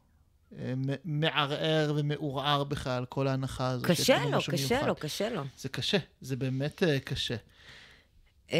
מערער 1.04 1.92
ומעורער 1.96 2.64
בכלל 2.64 2.92
על 2.92 3.04
כל 3.04 3.28
ההנחה. 3.28 3.76
שיש 3.86 4.00
קשה 4.00 4.24
לו, 4.24 4.38
קשה 4.38 4.74
מיוחד. 4.74 4.86
לו, 4.86 4.94
קשה 4.94 5.30
לו. 5.30 5.42
זה 5.58 5.68
קשה, 5.68 5.98
זה 6.20 6.36
באמת 6.36 6.82
uh, 6.82 7.00
קשה. 7.04 7.36
Uh, 8.48 8.52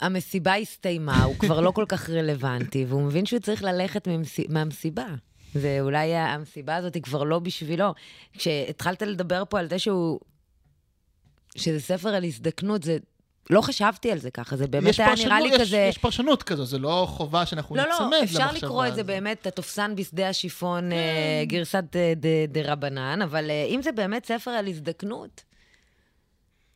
המסיבה 0.00 0.54
הסתיימה, 0.54 1.24
הוא 1.24 1.34
כבר 1.38 1.60
לא 1.60 1.70
כל 1.70 1.84
כך 1.88 2.10
רלוונטי, 2.10 2.84
והוא 2.88 3.02
מבין 3.02 3.26
שהוא 3.26 3.40
צריך 3.40 3.62
ללכת. 3.62 4.08
מהמסיבה. 4.48 5.06
זה 5.54 5.78
אולי 5.80 6.14
המסיבה 6.16 6.76
הזאת 6.76 6.94
היא 6.94 7.02
כבר 7.02 7.24
לא 7.24 7.38
בשבילו. 7.38 7.94
כשהתחלת 8.32 9.02
לדבר 9.02 9.42
פה 9.48 9.58
על 9.58 9.68
זה 9.68 9.78
שהוא... 9.78 10.20
שזה 11.56 11.80
ספר 11.80 12.08
על 12.08 12.24
הזדקנות, 12.24 12.82
זה... 12.82 12.98
לא 13.50 13.60
חשבתי 13.60 14.12
על 14.12 14.18
זה 14.18 14.30
ככה, 14.30 14.56
זה 14.56 14.66
באמת 14.66 14.98
היה 14.98 15.08
פרשנות- 15.08 15.26
נראה 15.26 15.40
לי 15.40 15.48
יש, 15.48 15.60
כזה... 15.60 15.76
יש 15.76 15.98
פרשנות 15.98 16.42
כזו, 16.42 16.64
זה 16.64 16.78
לא 16.78 17.06
חובה 17.08 17.46
שאנחנו 17.46 17.76
לא, 17.76 17.82
לא, 17.82 17.88
למחשבה 17.90 18.24
אפשר 18.24 18.52
לקרוא 18.52 18.86
את 18.86 18.94
זה. 18.94 19.04
באמת, 19.04 19.46
התופסן 19.46 19.94
בשדה 19.96 20.28
השיפון, 20.28 20.90
כן. 20.90 20.92
אה, 20.92 21.42
גרסת 21.46 21.84
אה, 21.96 22.12
דה 22.48 22.72
רבנן, 22.72 23.22
אבל 23.22 23.50
אה, 23.50 23.64
אם 23.68 23.82
זה 23.82 23.92
באמת 23.92 24.26
ספר 24.26 24.50
על 24.50 24.66
הזדקנות, 24.66 25.44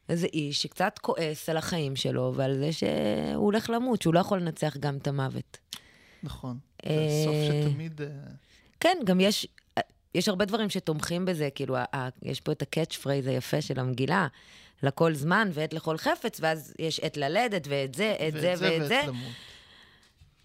איזה 0.09 0.27
איש 0.27 0.63
שקצת 0.63 0.99
כועס 0.99 1.49
על 1.49 1.57
החיים 1.57 1.97
שלו 1.97 2.33
ועל 2.37 2.59
זה 2.59 2.73
שהוא 2.73 3.45
הולך 3.45 3.71
למות, 3.71 4.03
שהוא 4.03 4.15
לא 4.15 4.21
יכול 4.21 4.39
לנצח 4.39 4.77
גם 4.77 4.97
את 4.97 5.07
המוות. 5.07 5.59
נכון. 6.23 6.59
זה 6.87 6.91
סוף 7.25 7.35
שתמיד... 7.49 8.01
כן, 8.81 8.99
גם 9.05 9.21
יש, 9.21 9.47
יש 10.15 10.29
הרבה 10.29 10.45
דברים 10.45 10.71
שתומכים 10.71 11.25
בזה, 11.25 11.49
כאילו, 11.55 11.77
ה- 11.77 11.85
ה- 11.97 12.09
יש 12.23 12.41
פה 12.41 12.53
את 12.53 12.63
ה 12.63 12.97
catchphrase 12.97 13.27
היפה 13.27 13.61
של 13.63 13.81
המגילה, 13.81 14.27
לכל 14.83 15.15
זמן 15.15 15.51
ועת 15.53 15.73
לכל 15.73 15.97
חפץ, 15.99 16.39
ואז 16.41 16.75
יש 16.79 17.01
עת 17.01 17.17
ללדת, 17.17 17.67
ועת 17.71 17.95
זה, 17.95 18.17
עת 18.29 18.33
זה 18.41 18.55
ועת 18.61 18.89
זה. 18.89 19.01
למות. 19.07 19.33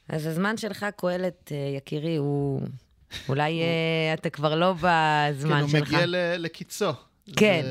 אז 0.09 0.25
הזמן 0.25 0.57
שלך, 0.57 0.85
קהלת, 0.97 1.51
אה, 1.51 1.73
יקירי, 1.77 2.15
הוא... 2.15 2.61
אולי 3.29 3.61
אה, 3.61 4.13
אתה 4.13 4.29
כבר 4.29 4.55
לא 4.55 4.73
בזמן 4.73 5.55
כן, 5.55 5.61
הוא 5.61 5.69
שלך. 5.69 5.87
מגיע 5.87 6.05
ל- 6.05 6.35
לקיצו. 6.37 6.89
כן. 7.37 7.65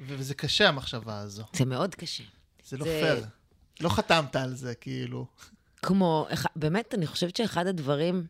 וזה 0.00 0.34
קשה, 0.34 0.68
המחשבה 0.68 1.18
הזו. 1.18 1.42
זה 1.52 1.64
מאוד 1.64 1.94
קשה. 1.94 2.24
זה 2.68 2.76
לא 2.76 2.84
פייר. 2.84 3.24
לא 3.80 3.88
חתמת 3.88 4.36
על 4.36 4.54
זה, 4.54 4.74
כאילו. 4.74 5.26
כמו, 5.82 6.26
באמת, 6.56 6.94
אני 6.94 7.06
חושבת 7.06 7.36
שאחד 7.36 7.66
הדברים, 7.66 8.26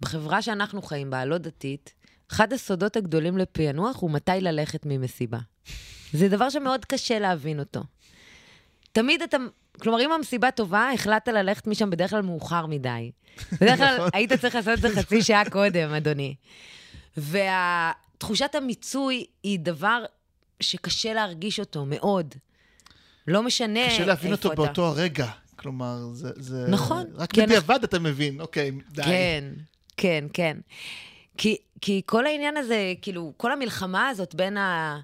בחברה 0.00 0.42
שאנחנו 0.42 0.82
חיים 0.82 1.10
בה, 1.10 1.18
הלא 1.20 1.38
דתית, 1.38 1.94
אחד 2.34 2.52
הסודות 2.52 2.96
הגדולים 2.96 3.38
לפענוח 3.38 3.96
הוא 4.00 4.10
מתי 4.10 4.32
ללכת 4.40 4.80
ממסיבה. 4.86 5.38
זה 6.12 6.28
דבר 6.28 6.50
שמאוד 6.50 6.84
קשה 6.84 7.18
להבין 7.18 7.58
אותו. 7.60 7.80
תמיד 8.92 9.22
אתה, 9.22 9.36
כלומר, 9.80 10.00
אם 10.04 10.12
המסיבה 10.12 10.50
טובה, 10.50 10.88
החלטת 10.94 11.28
ללכת 11.28 11.66
משם 11.66 11.90
בדרך 11.90 12.10
כלל 12.10 12.22
מאוחר 12.22 12.66
מדי. 12.66 13.10
בדרך 13.52 13.78
כלל 13.78 13.94
נכון. 13.96 14.08
היית 14.12 14.32
צריך 14.32 14.54
לעשות 14.54 14.74
את 14.74 14.80
זה 14.80 15.02
חצי 15.02 15.22
שעה 15.22 15.50
קודם, 15.50 15.94
אדוני. 15.94 16.34
ותחושת 17.16 18.54
המיצוי 18.54 19.24
היא 19.42 19.58
דבר 19.58 20.04
שקשה 20.60 21.14
להרגיש 21.14 21.60
אותו 21.60 21.84
מאוד. 21.86 22.34
לא 23.26 23.42
משנה 23.42 23.86
קשה 23.86 24.04
להבין 24.04 24.32
איפה 24.32 24.48
אותו 24.48 24.52
אתה. 24.52 24.62
באותו 24.62 24.86
הרגע. 24.86 25.26
כלומר, 25.56 25.96
זה... 26.12 26.28
זה- 26.36 26.66
נכון, 26.68 27.06
רק 27.14 27.30
אנחנו- 27.38 27.42
בדיעבד 27.42 27.84
אתה 27.84 27.98
מבין, 27.98 28.40
אוקיי, 28.40 28.70
די. 28.90 29.02
כן, 29.02 29.44
כן, 29.96 30.24
כן. 30.32 30.56
כי, 31.38 31.56
כי 31.84 32.02
כל 32.06 32.26
העניין 32.26 32.56
הזה, 32.56 32.92
כאילו, 33.02 33.32
כל 33.36 33.52
המלחמה 33.52 34.08
הזאת 34.08 34.34
בין 34.34 34.56
ה... 34.56 35.00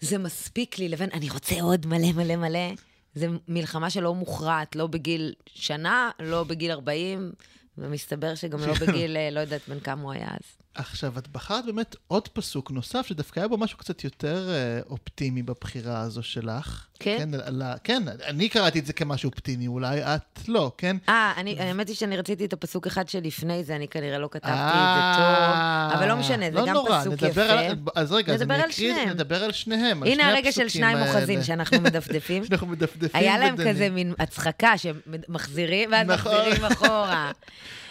זה 0.00 0.18
מספיק 0.18 0.78
לי 0.78 0.88
לבין 0.88 1.08
אני 1.12 1.30
רוצה 1.30 1.54
עוד 1.62 1.86
מלא 1.86 2.12
מלא 2.12 2.36
מלא, 2.36 2.72
זה 3.14 3.26
מלחמה 3.48 3.90
שלא 3.90 4.14
מוכרעת, 4.14 4.76
לא 4.76 4.86
בגיל 4.86 5.34
שנה, 5.46 6.10
לא 6.20 6.44
בגיל 6.44 6.70
40, 6.70 7.32
ומסתבר 7.78 8.34
שגם 8.34 8.58
לא 8.60 8.74
בגיל, 8.86 9.16
אה, 9.16 9.30
לא 9.30 9.40
יודעת 9.40 9.68
בן 9.68 9.80
כמה 9.80 10.02
הוא 10.02 10.12
היה 10.12 10.28
אז. 10.28 10.56
עכשיו, 10.74 11.18
את 11.18 11.28
בחרת 11.28 11.66
באמת 11.66 11.96
עוד 12.08 12.28
פסוק 12.28 12.70
נוסף, 12.70 13.06
שדווקא 13.06 13.40
היה 13.40 13.48
בו 13.48 13.56
משהו 13.56 13.78
קצת 13.78 14.04
יותר 14.04 14.48
אה, 14.50 14.80
אופטימי 14.90 15.42
בבחירה 15.42 16.00
הזו 16.00 16.22
שלך. 16.22 16.86
כן? 17.00 17.16
כן, 17.18 17.34
על 17.34 17.62
ה- 17.62 17.74
כן, 17.84 18.02
אני 18.28 18.48
קראתי 18.48 18.78
את 18.78 18.86
זה 18.86 18.92
כמשהו 18.92 19.30
אופטימי, 19.30 19.66
אולי 19.66 20.02
את 20.04 20.48
לא, 20.48 20.72
כן? 20.78 20.96
אה, 21.08 21.32
אני, 21.36 21.56
האמת 21.60 21.88
היא 21.88 21.96
שאני 21.96 22.16
רציתי 22.16 22.44
את 22.44 22.52
הפסוק 22.52 22.86
אחד 22.86 23.08
שלפני 23.08 23.64
זה, 23.64 23.76
אני 23.76 23.88
כנראה 23.88 24.18
לא 24.18 24.28
כתבתי 24.30 24.52
את 24.52 24.58
זה 24.58 24.64
אה, 24.64 25.88
טוב, 25.90 25.98
אבל 25.98 26.08
לא 26.08 26.16
משנה, 26.16 26.46
זה 26.50 26.56
לא 26.56 26.66
גם 26.66 26.74
נורא, 26.74 27.00
פסוק 27.00 27.12
נדבר 27.12 27.28
יפה. 27.44 27.52
על- 27.52 27.74
אז 27.94 28.12
רגע, 28.12 28.34
אז 28.34 28.40
נדבר 28.42 28.54
אני 28.54 28.62
על 28.62 28.70
אקריא, 28.70 28.92
שניהם. 28.94 29.08
נדבר 29.08 29.44
על 29.44 29.52
שניהם, 29.52 30.02
על 30.02 30.08
הנה 30.08 30.22
שני 30.22 30.32
הרגע 30.32 30.52
של 30.52 30.68
שניים. 30.68 30.98
אוחזים 30.98 31.42
שאנחנו 31.42 31.80
מדפדפים. 31.90 32.42
אנחנו 32.50 32.66
מדפדפים 32.66 33.20
היה 33.20 33.38
להם. 33.38 33.56
כזה 33.56 33.88
מין 33.90 34.14
הצחקה 34.18 34.72
שמחזירים 34.78 35.92
ואז 35.92 36.06
נכון. 36.06 36.32
מחזירים 36.32 36.64
אחורה. 36.64 37.30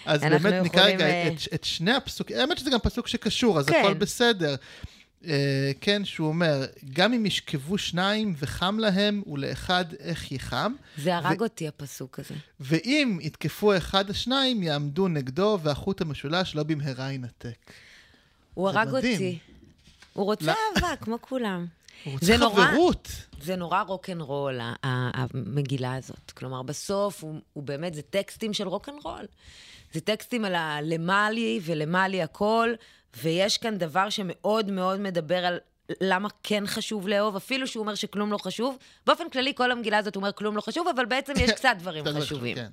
אז 0.09 0.21
באמת 0.21 0.65
נקרא 0.65 0.83
רגע 0.83 1.05
אה, 1.05 1.27
את, 1.27 1.53
את 1.53 1.63
שני 1.63 1.91
הפסוקים, 1.91 2.37
האמת 2.37 2.57
שזה 2.57 2.69
גם 2.69 2.79
פסוק 2.79 3.07
שקשור, 3.07 3.59
אז 3.59 3.65
כן. 3.65 3.79
הכל 3.79 3.93
בסדר. 3.93 4.55
אה, 5.25 5.71
כן, 5.81 6.05
שהוא 6.05 6.27
אומר, 6.27 6.65
גם 6.93 7.13
אם 7.13 7.25
ישכבו 7.25 7.77
שניים 7.77 8.33
וחם 8.37 8.79
להם, 8.79 9.23
ולאחד 9.27 9.85
איך 9.99 10.31
יחם, 10.31 10.73
זה 10.97 11.15
הרג 11.15 11.41
אותי, 11.41 11.67
הפסוק 11.67 12.19
הזה. 12.19 12.35
ואם 12.59 13.19
יתקפו 13.21 13.77
אחד 13.77 14.09
השניים, 14.09 14.63
יעמדו 14.63 15.07
נגדו, 15.07 15.59
והחוט 15.63 16.01
המשולש 16.01 16.55
לא 16.55 16.63
במהרה 16.63 17.11
ינתק. 17.11 17.71
הוא 18.53 18.69
הרג 18.69 18.87
מדהים. 18.87 19.13
אותי. 19.13 19.39
הוא 20.13 20.25
רוצה 20.25 20.45
לא. 20.45 20.53
אהבה, 20.75 20.95
כמו 20.95 21.17
כולם. 21.21 21.65
הוא 22.03 22.17
זה 22.21 22.33
רוצה 22.33 22.45
נורא. 22.45 22.67
חברות. 22.67 23.07
זה 23.41 23.55
נורא 23.55 23.81
רוקנרול, 23.81 24.59
המגילה 24.83 25.95
הזאת. 25.95 26.31
כלומר, 26.31 26.61
בסוף 26.61 27.23
הוא, 27.23 27.35
הוא 27.53 27.63
באמת, 27.63 27.93
זה 27.93 28.01
טקסטים 28.01 28.53
של 28.53 28.67
רוקנרול. 28.67 29.25
זה 29.93 30.01
טקסטים 30.01 30.45
על 30.45 30.55
הלמה 30.55 31.31
לי 31.31 31.59
ולמה 31.63 32.07
לי 32.07 32.21
הכל, 32.21 32.73
ויש 33.23 33.57
כאן 33.57 33.77
דבר 33.77 34.09
שמאוד 34.09 34.71
מאוד 34.71 34.99
מדבר 34.99 35.45
על 35.45 35.57
למה 36.01 36.29
כן 36.43 36.63
חשוב 36.67 37.07
לאהוב, 37.07 37.35
אפילו 37.35 37.67
שהוא 37.67 37.81
אומר 37.81 37.95
שכלום 37.95 38.31
לא 38.31 38.37
חשוב. 38.37 38.77
באופן 39.07 39.29
כללי, 39.29 39.53
כל 39.55 39.71
המגילה 39.71 39.97
הזאת 39.97 40.15
אומר 40.15 40.31
כלום 40.31 40.55
לא 40.55 40.61
חשוב, 40.61 40.87
אבל 40.95 41.05
בעצם 41.05 41.33
יש 41.37 41.51
קצת 41.51 41.75
דברים 41.79 42.05
חשובים. 42.05 42.55
כן. 42.55 42.69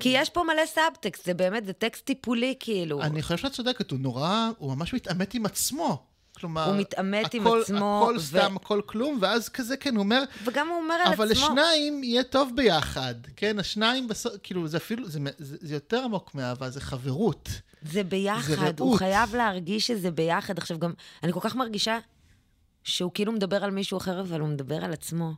כי 0.00 0.08
יש 0.08 0.30
פה 0.30 0.42
מלא 0.42 0.66
סאבטקסט, 0.66 1.24
זה 1.24 1.34
באמת, 1.34 1.64
זה 1.64 1.72
טקסט 1.72 2.04
טיפולי, 2.04 2.54
כאילו. 2.60 3.02
אני 3.02 3.22
חושב 3.22 3.36
שאת 3.36 3.52
צודקת, 3.52 3.90
הוא 3.90 3.98
נורא, 3.98 4.50
הוא 4.58 4.74
ממש 4.74 4.94
מתעמת 4.94 5.34
עם 5.34 5.46
עצמו. 5.46 6.06
כלומר, 6.40 6.64
הוא 6.64 6.76
מתעמת 6.76 7.34
עם 7.34 7.46
הכל- 7.46 7.60
עצמו, 7.62 8.00
הכל 8.02 8.16
ו- 8.16 8.20
סתם, 8.22 8.56
הכל 8.56 8.80
כלום, 8.86 9.18
ואז 9.20 9.48
כזה, 9.48 9.76
כן, 9.76 9.94
הוא 9.96 10.02
אומר, 10.02 10.22
וגם 10.44 10.68
הוא 10.68 10.76
אומר 10.76 10.94
על 10.94 11.12
אבל 11.12 11.32
עצמו... 11.32 11.44
לשניים 11.46 12.04
יהיה 12.04 12.22
טוב 12.22 12.52
ביחד. 12.56 13.14
כן, 13.36 13.58
השניים 13.58 14.08
בסוף, 14.08 14.32
כאילו, 14.42 14.68
זה 14.68 14.76
אפילו, 14.76 15.08
זה, 15.08 15.20
זה, 15.38 15.56
זה 15.60 15.74
יותר 15.74 16.04
עמוק 16.04 16.34
מאהבה, 16.34 16.70
זה 16.70 16.80
חברות. 16.80 17.48
זה 17.82 18.04
ביחד, 18.04 18.52
רעות. 18.54 18.80
הוא 18.80 18.98
חייב 18.98 19.34
להרגיש 19.36 19.86
שזה 19.86 20.10
ביחד. 20.10 20.58
עכשיו 20.58 20.78
גם, 20.78 20.92
אני 21.22 21.32
כל 21.32 21.40
כך 21.42 21.56
מרגישה 21.56 21.98
שהוא 22.84 23.10
כאילו 23.14 23.32
מדבר 23.32 23.64
על 23.64 23.70
מישהו 23.70 23.98
אחר, 23.98 24.20
אבל 24.20 24.40
הוא 24.40 24.48
מדבר 24.48 24.84
על 24.84 24.92
עצמו. 24.92 25.32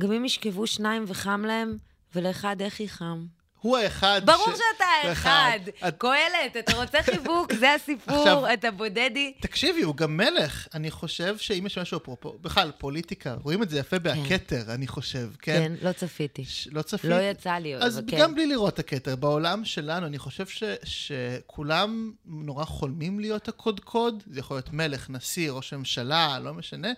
גם 0.00 0.12
אם 0.12 0.24
ישכבו 0.24 0.66
שניים 0.66 1.04
וחם 1.06 1.44
להם, 1.46 1.76
ולאחד 2.14 2.56
איך 2.60 2.80
יחם. 2.80 3.26
הוא 3.60 3.76
האחד 3.78 4.20
ברור 4.24 4.54
ש... 4.54 4.58
שאתה 4.58 4.84
האחד. 5.08 5.58
את- 5.88 5.94
קהלת, 5.98 6.56
אתה 6.58 6.76
רוצה 6.76 7.02
חיבוק, 7.02 7.52
זה 7.54 7.74
הסיפור, 7.74 8.16
עכשיו- 8.18 8.52
אתה 8.52 8.70
בודדי. 8.70 9.32
תקשיבי, 9.40 9.82
הוא 9.82 9.94
גם 9.96 10.16
מלך. 10.16 10.68
אני 10.74 10.90
חושב 10.90 11.38
שאם 11.38 11.66
יש 11.66 11.78
משהו 11.78 11.98
אפרופו, 11.98 12.38
בכלל, 12.40 12.72
פוליטיקה, 12.78 13.34
רואים 13.42 13.62
את 13.62 13.70
זה 13.70 13.78
יפה 13.78 13.98
בהכתר, 13.98 14.74
אני 14.74 14.86
חושב, 14.86 15.28
כן? 15.42 15.52
כן, 15.78 15.86
לא 15.86 15.92
צפיתי. 15.92 16.44
ש... 16.44 16.68
לא 16.72 16.82
צפית? 16.82 17.10
לא 17.10 17.20
יצא 17.20 17.50
לי 17.52 17.76
אז 17.76 17.98
אבל 17.98 18.06
גם 18.10 18.28
כן. 18.28 18.34
בלי 18.34 18.46
לראות 18.46 18.74
את 18.74 18.78
הכתר, 18.78 19.16
בעולם 19.16 19.64
שלנו, 19.64 20.06
אני 20.06 20.18
חושב 20.18 20.46
ש... 20.46 20.62
שכולם 20.84 22.12
נורא 22.24 22.64
חולמים 22.64 23.20
להיות 23.20 23.48
הקודקוד, 23.48 24.22
זה 24.26 24.40
יכול 24.40 24.56
להיות 24.56 24.72
מלך, 24.72 25.10
נשיא, 25.10 25.50
ראש 25.50 25.72
ממשלה, 25.74 26.38
לא 26.38 26.54
משנה, 26.54 26.88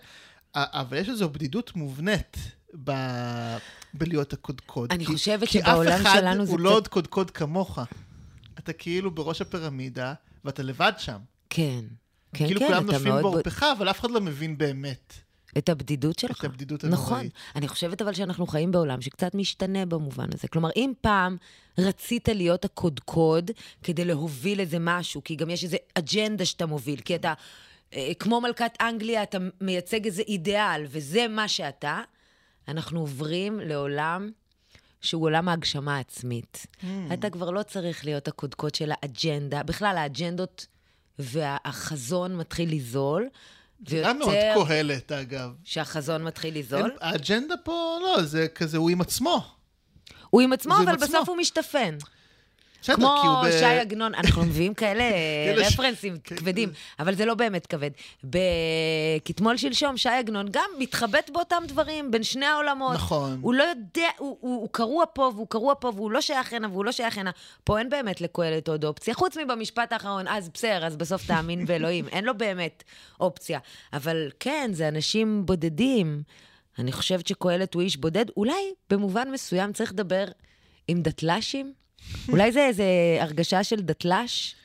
אבל 0.55 0.97
יש 0.97 1.09
איזו 1.09 1.29
בדידות 1.29 1.75
מובנית 1.75 2.37
ב... 2.83 2.91
בלהיות 3.93 4.33
הקודקוד. 4.33 4.91
אני 4.91 5.05
כי- 5.05 5.11
חושבת 5.11 5.47
כי 5.47 5.59
שבעולם 5.59 5.91
אף 5.91 6.01
אחד 6.01 6.19
שלנו 6.19 6.45
זה 6.45 6.51
הוא 6.51 6.59
לא 6.59 6.69
עוד 6.73 6.87
קודקוד 6.87 7.31
כמוך. 7.31 7.79
אתה 8.59 8.73
כאילו 8.73 9.11
בראש 9.11 9.41
הפירמידה, 9.41 10.13
ואתה 10.45 10.63
לבד 10.63 10.93
שם. 10.97 11.17
כן. 11.49 11.81
כן, 12.33 12.45
כאילו 12.45 12.59
כן, 12.59 12.67
כולם 12.67 12.85
נופלים 12.85 13.13
בעורפך, 13.13 13.63
אבל 13.77 13.89
אף 13.89 13.99
אחד 13.99 14.11
לא 14.11 14.21
מבין 14.21 14.57
באמת. 14.57 15.13
את 15.57 15.69
הבדידות 15.69 16.19
שלך. 16.19 16.45
הבדידות 16.45 16.85
נכון. 16.85 17.13
הנוראית. 17.13 17.33
אני 17.55 17.67
חושבת 17.67 18.01
אבל 18.01 18.13
שאנחנו 18.13 18.47
חיים 18.47 18.71
בעולם 18.71 19.01
שקצת 19.01 19.35
משתנה 19.35 19.85
במובן 19.85 20.27
הזה. 20.33 20.47
כלומר, 20.47 20.69
אם 20.75 20.91
פעם 21.01 21.37
רצית 21.77 22.27
להיות 22.29 22.65
הקודקוד 22.65 23.51
כדי 23.83 24.05
להוביל 24.05 24.59
איזה 24.59 24.77
משהו, 24.79 25.23
כי 25.23 25.35
גם 25.35 25.49
יש 25.49 25.63
איזו 25.63 25.77
אג'נדה 25.95 26.45
שאתה 26.45 26.65
מוביל, 26.65 26.99
כי 26.99 27.15
אתה, 27.15 27.33
אה, 27.93 28.11
כמו 28.19 28.41
מלכת 28.41 28.71
אנגליה, 28.81 29.23
אתה 29.23 29.37
מייצג 29.61 30.05
איזה 30.05 30.21
אידיאל, 30.21 30.85
וזה 30.89 31.27
מה 31.27 31.47
שאתה, 31.47 32.01
אנחנו 32.67 32.99
עוברים 32.99 33.59
לעולם 33.59 34.31
שהוא 35.01 35.25
עולם 35.25 35.49
ההגשמה 35.49 35.97
העצמית. 35.97 36.65
Hmm. 36.81 36.85
אתה 37.13 37.29
כבר 37.29 37.51
לא 37.51 37.63
צריך 37.63 38.05
להיות 38.05 38.27
הקודקוד 38.27 38.75
של 38.75 38.91
האג'נדה. 38.91 39.63
בכלל, 39.63 39.97
האג'נדות 39.97 40.67
והחזון 41.19 42.35
מתחיל 42.35 42.75
לזול. 42.75 43.29
זה 43.87 44.01
גם 44.05 44.19
מאוד 44.19 44.35
קהלת, 44.67 45.11
אגב. 45.11 45.53
שהחזון 45.63 46.23
מתחיל 46.23 46.59
לזול. 46.59 46.91
האג'נדה 47.01 47.55
פה, 47.63 47.97
לא, 48.01 48.23
זה 48.23 48.47
כזה, 48.55 48.77
הוא 48.77 48.89
עם 48.89 49.01
עצמו. 49.01 49.45
הוא 50.29 50.41
עם 50.41 50.53
עצמו, 50.53 50.75
זה 50.75 50.81
עם 50.81 50.87
אבל 50.87 51.03
עצמו. 51.03 51.07
בסוף 51.07 51.29
הוא 51.29 51.37
משתפן. 51.37 51.97
כמו 52.95 53.41
ב- 53.45 53.51
שי 53.51 53.65
עגנון, 53.65 54.15
אנחנו 54.15 54.45
מביאים 54.45 54.73
כאלה 54.73 55.03
רפרנסים 55.67 56.17
כן, 56.23 56.35
כבדים. 56.35 56.69
אבל 56.99 57.15
זה 57.15 57.25
לא 57.25 57.33
באמת 57.33 57.65
כבד. 57.67 57.89
בכתמול 58.23 59.57
שלשום, 59.57 59.97
שי 59.97 60.09
עגנון 60.09 60.45
גם 60.51 60.69
מתחבט 60.79 61.29
באותם 61.29 61.63
דברים, 61.67 62.11
בין 62.11 62.23
שני 62.23 62.45
העולמות. 62.45 62.93
נכון. 62.93 63.39
הוא 63.41 63.53
לא 63.53 63.63
יודע, 63.63 64.07
הוא, 64.17 64.37
הוא, 64.41 64.55
הוא 64.61 64.69
קרוע 64.71 65.05
פה 65.13 65.31
והוא 65.35 65.47
קרוע 65.49 65.73
פה, 65.79 65.91
והוא 65.95 66.11
לא 66.11 66.21
שייך 66.21 66.53
הנה 66.53 66.67
והוא 66.67 66.85
לא 66.85 66.91
שייך 66.91 67.17
הנה. 67.17 67.31
פה 67.63 67.79
אין 67.79 67.89
באמת 67.89 68.21
לקהלת 68.21 68.67
עוד 68.69 68.85
אופציה, 68.85 69.13
חוץ 69.13 69.37
מבמשפט 69.37 69.91
האחרון, 69.93 70.27
אז 70.27 70.49
בסדר, 70.49 70.85
אז 70.85 70.95
בסוף 70.95 71.27
תאמין 71.27 71.65
באלוהים. 71.67 72.07
אין 72.07 72.23
לו 72.25 72.37
באמת 72.37 72.83
אופציה. 73.19 73.59
אבל 73.93 74.29
כן, 74.39 74.69
זה 74.73 74.87
אנשים 74.87 75.45
בודדים. 75.45 76.23
אני 76.79 76.91
חושבת 76.91 77.27
שקהלת 77.27 77.73
הוא 77.73 77.81
איש 77.81 77.97
בודד. 77.97 78.25
אולי 78.37 78.53
במובן 78.89 79.31
מסוים 79.31 79.73
צריך 79.73 79.91
לדבר 79.91 80.25
עם 80.87 81.01
דתל"שים? 81.01 81.73
אולי 82.29 82.51
זה 82.51 82.65
איזה 82.65 82.83
הרגשה 83.19 83.63
של 83.63 83.81
דתל"ש? 83.81 84.55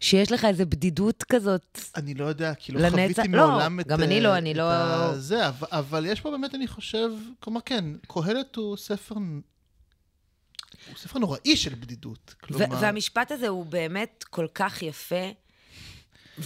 שיש 0.00 0.32
לך 0.32 0.44
איזה 0.44 0.64
בדידות 0.64 1.22
כזאת. 1.22 1.78
אני 1.96 2.14
לא 2.14 2.24
יודע, 2.24 2.54
כי 2.54 2.72
לא 2.72 2.80
לנצח- 2.80 2.90
חוויתי 2.90 3.28
לא, 3.28 3.48
מעולם 3.48 3.80
את... 3.80 3.86
גם 3.86 4.02
אני 4.02 4.14
אה, 4.16 4.20
לא, 4.20 4.36
אני 4.38 4.52
את 4.52 4.56
לא- 4.56 5.18
זה, 5.18 5.48
אבל, 5.48 5.66
אבל 5.70 6.06
יש 6.06 6.20
פה 6.20 6.30
באמת, 6.30 6.54
אני 6.54 6.66
חושב, 6.68 7.10
כלומר, 7.40 7.60
כן, 7.60 7.84
קהלת 8.08 8.56
הוא 8.56 8.76
ספר... 8.76 9.14
הוא 9.14 10.96
ספר 10.96 11.18
נוראי 11.18 11.56
של 11.56 11.74
בדידות. 11.74 12.34
כלומר, 12.40 12.64
והמשפט 12.80 13.30
הזה 13.32 13.48
הוא 13.48 13.66
באמת 13.66 14.24
כל 14.30 14.46
כך 14.54 14.82
יפה. 14.82 15.30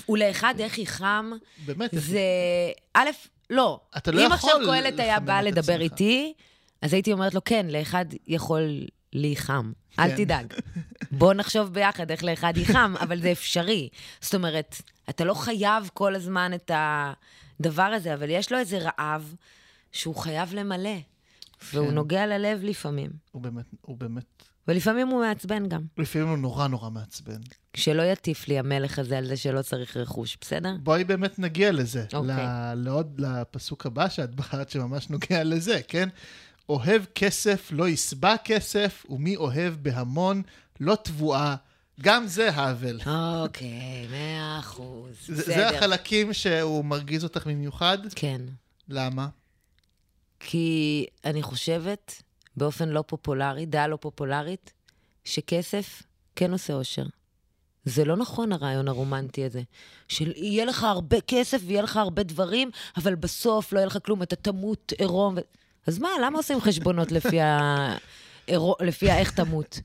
ולאחד 0.08 0.54
איך 0.58 0.78
יחם, 0.78 1.30
באמת, 1.64 1.90
זה... 1.92 2.20
א', 2.94 3.08
לא. 3.50 3.80
אתה 3.96 4.10
לא 4.10 4.20
אם 4.20 4.24
יכול 4.26 4.34
עכשיו 4.34 4.60
קהלת 4.66 5.00
היה 5.00 5.20
בא 5.20 5.40
לדבר. 5.40 5.80
איתי, 5.80 6.32
אז 6.82 6.92
הייתי 6.92 7.12
אומרת 7.12 7.34
לו, 7.34 7.40
כן, 7.44 7.66
לאחד 7.70 8.04
יכול 8.26 8.86
להיחם. 9.12 9.72
אל 9.98 10.08
כן. 10.08 10.16
תדאג. 10.24 10.54
בוא 11.10 11.34
נחשוב 11.34 11.74
ביחד 11.74 12.10
איך 12.10 12.24
לאחד 12.24 12.56
ייחם, 12.56 12.94
אבל 13.00 13.20
זה 13.20 13.32
אפשרי. 13.32 13.88
זאת 14.20 14.34
אומרת, 14.34 14.82
אתה 15.10 15.24
לא 15.24 15.34
חייב 15.34 15.90
כל 15.94 16.14
הזמן 16.14 16.52
את 16.54 16.70
הדבר 16.74 17.82
הזה, 17.82 18.14
אבל 18.14 18.30
יש 18.30 18.52
לו 18.52 18.58
איזה 18.58 18.78
רעב 18.78 19.34
שהוא 19.92 20.14
חייב 20.16 20.54
למלא. 20.54 20.96
והוא 21.72 21.88
כן. 21.88 21.94
נוגע 21.94 22.26
ללב 22.26 22.60
לפעמים. 22.62 23.10
הוא 23.32 23.42
באמת, 23.42 23.64
הוא 23.80 23.96
באמת, 23.96 24.24
ולפעמים 24.68 25.08
הוא 25.08 25.20
מעצבן 25.20 25.68
גם. 25.68 25.82
לפעמים 25.98 26.28
הוא 26.28 26.38
נורא 26.38 26.68
נורא 26.68 26.90
מעצבן. 26.90 27.40
שלא 27.74 28.02
יטיף 28.02 28.48
לי 28.48 28.58
המלך 28.58 28.98
הזה 28.98 29.18
על 29.18 29.26
זה 29.26 29.36
שלא 29.36 29.62
צריך 29.62 29.96
רכוש, 29.96 30.38
בסדר? 30.40 30.72
בואי 30.82 31.04
באמת 31.04 31.38
נגיע 31.38 31.72
לזה. 31.72 32.04
אוקיי. 32.14 32.36
ל- 32.36 32.74
לעוד, 32.74 33.20
לפסוק 33.20 33.86
הבא 33.86 34.08
שאת 34.08 34.34
בחרת 34.34 34.70
שממש 34.70 35.10
נוגע 35.10 35.44
לזה, 35.44 35.80
כן? 35.88 36.08
אוהב 36.70 37.02
כסף 37.14 37.68
לא 37.72 37.88
ישבע 37.88 38.36
כסף, 38.44 39.06
ומי 39.08 39.36
אוהב 39.36 39.74
בהמון 39.74 40.42
לא 40.80 40.96
תבואה. 41.02 41.56
גם 42.00 42.26
זה 42.26 42.50
האבל. 42.50 43.00
אוקיי, 43.06 44.06
מאה 44.10 44.58
אחוז. 44.58 45.14
זה 45.26 45.68
החלקים 45.68 46.32
שהוא 46.32 46.84
מרגיז 46.84 47.24
אותך 47.24 47.46
במיוחד? 47.46 47.98
כן. 48.14 48.40
למה? 48.88 49.28
כי 50.40 51.06
אני 51.24 51.42
חושבת, 51.42 52.22
באופן 52.56 52.88
לא 52.88 53.04
פופולרי, 53.06 53.66
דעה 53.66 53.88
לא 53.88 53.96
פופולרית, 53.96 54.72
שכסף 55.24 56.02
כן 56.36 56.52
עושה 56.52 56.72
אושר. 56.72 57.06
זה 57.84 58.04
לא 58.04 58.16
נכון 58.16 58.52
הרעיון 58.52 58.88
הרומנטי 58.88 59.44
הזה. 59.44 59.62
של 60.08 60.32
יהיה 60.36 60.64
לך 60.64 60.84
הרבה 60.84 61.20
כסף 61.20 61.60
ויהיה 61.66 61.82
לך 61.82 61.96
הרבה 61.96 62.22
דברים, 62.22 62.70
אבל 62.96 63.14
בסוף 63.14 63.72
לא 63.72 63.78
יהיה 63.78 63.86
לך 63.86 63.98
כלום, 64.04 64.22
אתה 64.22 64.36
תמות 64.36 64.92
עירום. 64.98 65.34
ו... 65.36 65.40
אז 65.86 65.98
מה, 65.98 66.08
למה 66.22 66.38
עושים 66.38 66.60
חשבונות 66.60 67.12
לפי, 67.12 67.40
ה... 67.40 67.96
לפי 68.80 69.10
האיך 69.10 69.30
תמות? 69.30 69.80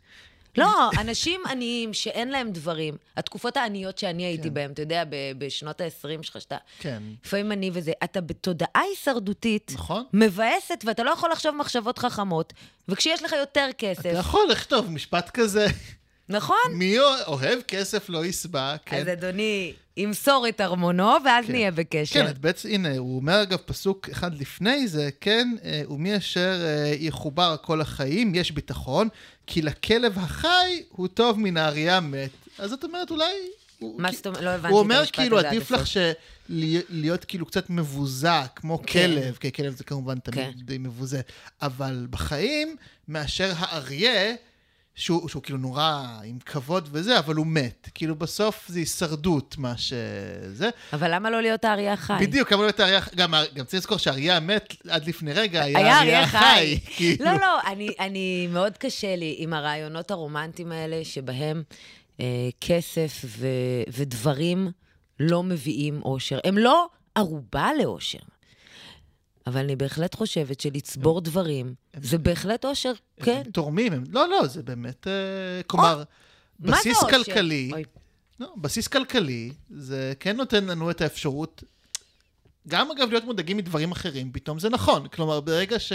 לא, 0.57 0.89
אנשים 1.01 1.41
עניים 1.49 1.93
שאין 1.93 2.29
להם 2.29 2.51
דברים, 2.51 2.97
התקופות 3.17 3.57
העניות 3.57 3.97
שאני 3.97 4.25
הייתי 4.25 4.47
כן. 4.47 4.53
בהן, 4.53 4.71
אתה 4.71 4.81
יודע, 4.81 5.03
בשנות 5.37 5.81
ה-20 5.81 6.23
שלך, 6.23 6.41
שאתה 6.41 6.57
כן. 6.79 7.03
לפעמים 7.25 7.51
אני 7.51 7.69
וזה, 7.73 7.91
אתה 8.03 8.21
בתודעה 8.21 8.81
הישרדותית, 8.89 9.71
נכון. 9.75 10.03
מבאסת, 10.13 10.83
ואתה 10.85 11.03
לא 11.03 11.11
יכול 11.11 11.31
לחשוב 11.31 11.55
מחשבות 11.55 11.97
חכמות, 11.99 12.53
וכשיש 12.87 13.23
לך 13.23 13.31
יותר 13.31 13.67
אתה 13.69 13.77
כסף, 13.77 14.11
יכול 14.19 14.47
לכתוב 14.51 14.91
משפט 14.91 15.29
כזה, 15.29 15.67
נכון? 16.29 16.57
מי 16.73 16.99
אוהב 17.27 17.61
כסף 17.61 18.09
לא 18.09 18.25
ישבע, 18.25 18.75
כן. 18.85 19.01
אז 19.01 19.07
אדוני, 19.07 19.73
ימסור 19.97 20.45
את 20.49 20.61
ארמונו, 20.61 21.09
ואז 21.25 21.45
כן. 21.45 21.51
נהיה 21.51 21.71
בקשר. 21.71 22.13
כן, 22.25 22.29
את 22.29 22.37
בעצם, 22.37 22.69
הנה, 22.69 22.97
הוא 22.97 23.15
אומר 23.15 23.41
אגב 23.41 23.57
פסוק 23.65 24.09
אחד 24.09 24.37
לפני 24.41 24.87
זה, 24.87 25.09
כן, 25.21 25.55
אה, 25.63 25.81
ומי 25.89 26.17
אשר 26.17 26.61
אה, 26.65 26.93
יחובר 26.99 27.55
כל 27.61 27.81
החיים, 27.81 28.35
יש 28.35 28.51
ביטחון, 28.51 29.07
כי 29.47 29.61
לכלב 29.61 30.17
החי 30.19 30.83
הוא 30.89 31.07
טוב 31.07 31.39
מן 31.39 31.57
האריה 31.57 31.99
מת. 31.99 32.29
אז 32.59 32.73
את 32.73 32.83
אומרת, 32.83 33.11
אולי... 33.11 33.25
הוא- 33.79 34.01
מה 34.01 34.11
זאת 34.11 34.27
אומרת? 34.27 34.41
לא 34.43 34.49
הבנתי 34.49 34.73
הוא 34.73 34.81
את 34.81 34.83
אומר 34.83 34.99
המשפט 34.99 35.15
כאילו, 35.15 35.37
הזה 35.39 35.47
עד 35.47 35.53
עדיף 35.55 35.71
לך 35.71 35.77
הסוף. 35.81 35.89
של- 35.93 36.11
להיות 36.89 37.25
כאילו 37.25 37.45
קצת 37.45 37.69
מבוזה, 37.69 38.29
כמו 38.55 38.79
כן. 38.87 39.11
כלב, 39.15 39.37
כי 39.39 39.51
כלב 39.51 39.75
זה 39.75 39.83
כמובן 39.83 40.19
תמיד 40.19 40.45
כן. 40.45 40.65
די 40.65 40.77
מבוזה, 40.77 41.21
אבל 41.61 42.07
בחיים, 42.09 42.75
מאשר 43.07 43.51
האריה, 43.57 44.35
שהוא, 44.95 45.29
שהוא 45.29 45.43
כאילו 45.43 45.57
נורא 45.57 46.19
עם 46.23 46.39
כבוד 46.39 46.89
וזה, 46.91 47.19
אבל 47.19 47.35
הוא 47.35 47.47
מת. 47.47 47.89
כאילו 47.93 48.15
בסוף 48.15 48.65
זה 48.67 48.79
הישרדות, 48.79 49.55
מה 49.57 49.77
שזה. 49.77 50.69
אבל 50.93 51.15
למה 51.15 51.29
לא 51.29 51.41
להיות 51.41 51.65
האריה 51.65 51.93
החי? 51.93 52.13
בדיוק, 52.19 52.49
כמה 52.49 52.63
יותר 52.63 52.83
אריה, 52.83 52.99
גם, 53.15 53.33
גם 53.53 53.65
צריך 53.65 53.73
לזכור 53.83 53.97
שאריה 53.97 54.37
המת 54.37 54.73
עד 54.89 55.07
לפני 55.07 55.33
רגע, 55.33 55.63
היה 55.63 55.79
היה 55.79 55.99
אריה 55.99 56.17
אריה 56.19 56.27
חי. 56.27 56.37
חי. 56.37 56.79
כאילו. 56.95 57.25
לא, 57.25 57.31
לא, 57.33 57.61
אני, 57.67 57.89
אני, 57.99 58.47
מאוד 58.51 58.77
קשה 58.77 59.15
לי 59.15 59.35
עם 59.37 59.53
הרעיונות 59.53 60.11
הרומנטיים 60.11 60.71
האלה, 60.71 60.99
שבהם 61.03 61.63
אה, 62.19 62.25
כסף 62.61 63.25
ו, 63.25 63.47
ודברים 63.87 64.71
לא 65.19 65.43
מביאים 65.43 66.01
אושר. 66.03 66.39
הם 66.43 66.57
לא 66.57 66.87
ערובה 67.15 67.69
לאושר. 67.81 68.19
אבל 69.47 69.59
אני 69.59 69.75
בהחלט 69.75 70.15
חושבת 70.15 70.59
שלצבור 70.59 71.21
דברים, 71.21 71.73
זה 72.01 72.17
בהחלט 72.17 72.65
אושר, 72.65 72.93
כן. 73.23 73.41
הם 73.45 73.51
תורמים, 73.51 73.93
הם, 73.93 74.03
לא, 74.11 74.29
לא, 74.29 74.47
זה 74.47 74.63
באמת, 74.63 75.07
אה, 75.07 75.63
כלומר, 75.67 76.03
בסיס? 76.59 77.03
כלכלי. 77.09 77.71
לא, 78.39 78.53
בסיס 78.57 78.87
כלכלי, 78.87 79.51
זה 79.69 80.13
כן 80.19 80.37
נותן 80.37 80.65
לנו 80.65 80.91
את 80.91 81.01
האפשרות, 81.01 81.63
גם 82.67 82.91
אגב 82.91 83.09
להיות 83.09 83.23
מודאגים 83.23 83.57
מדברים 83.57 83.91
אחרים, 83.91 84.31
פתאום 84.31 84.59
זה 84.59 84.69
נכון. 84.69 85.07
כלומר, 85.07 85.39
ברגע 85.39 85.79
ש... 85.79 85.93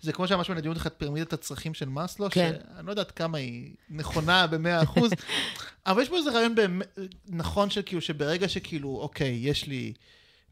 זה 0.00 0.12
כמו 0.12 0.28
שממש 0.28 0.50
מנדיעות 0.50 0.76
לך 0.76 0.86
את 0.86 0.94
פירמידת 0.98 1.32
הצרכים 1.32 1.74
של 1.74 1.88
מאסלו, 1.88 2.28
כן. 2.30 2.52
שאני 2.74 2.86
לא 2.86 2.92
יודעת 2.92 3.10
כמה 3.10 3.38
היא 3.38 3.74
נכונה 3.90 4.46
במאה 4.46 4.82
אחוז, 4.82 5.10
אבל 5.86 6.02
יש 6.02 6.08
פה 6.08 6.16
איזה 6.16 6.30
רעיון 6.30 6.54
באמת 6.54 6.98
נכון 7.28 7.70
של 7.70 7.82
כאילו, 7.86 8.02
שברגע 8.02 8.48
שכאילו, 8.48 8.98
אוקיי, 9.00 9.38
יש 9.42 9.66
לי 9.66 9.92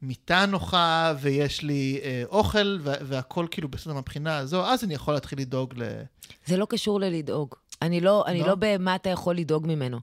מיטה 0.03 0.47
נוחה, 0.47 1.15
ויש 1.21 1.63
לי 1.63 2.01
אה, 2.03 2.23
אוכל, 2.29 2.79
וה- 2.83 2.95
והכל 3.03 3.47
כאילו 3.51 3.69
בסדר 3.69 3.95
מהבחינה 3.95 4.37
הזו, 4.37 4.67
אז 4.67 4.85
אני 4.85 4.95
יכול 4.95 5.15
להתחיל 5.15 5.39
לדאוג 5.41 5.75
ל... 5.77 5.83
זה 6.47 6.57
לא 6.57 6.67
קשור 6.71 7.01
ללדאוג. 7.01 7.55
אני 7.83 8.01
לא, 8.01 8.25
אני 8.27 8.41
לא? 8.41 8.47
לא 8.47 8.55
במה 8.59 8.95
אתה 8.95 9.11
יכול 9.11 9.37
לדאוג 9.37 9.67
ממנו. 9.67 10.01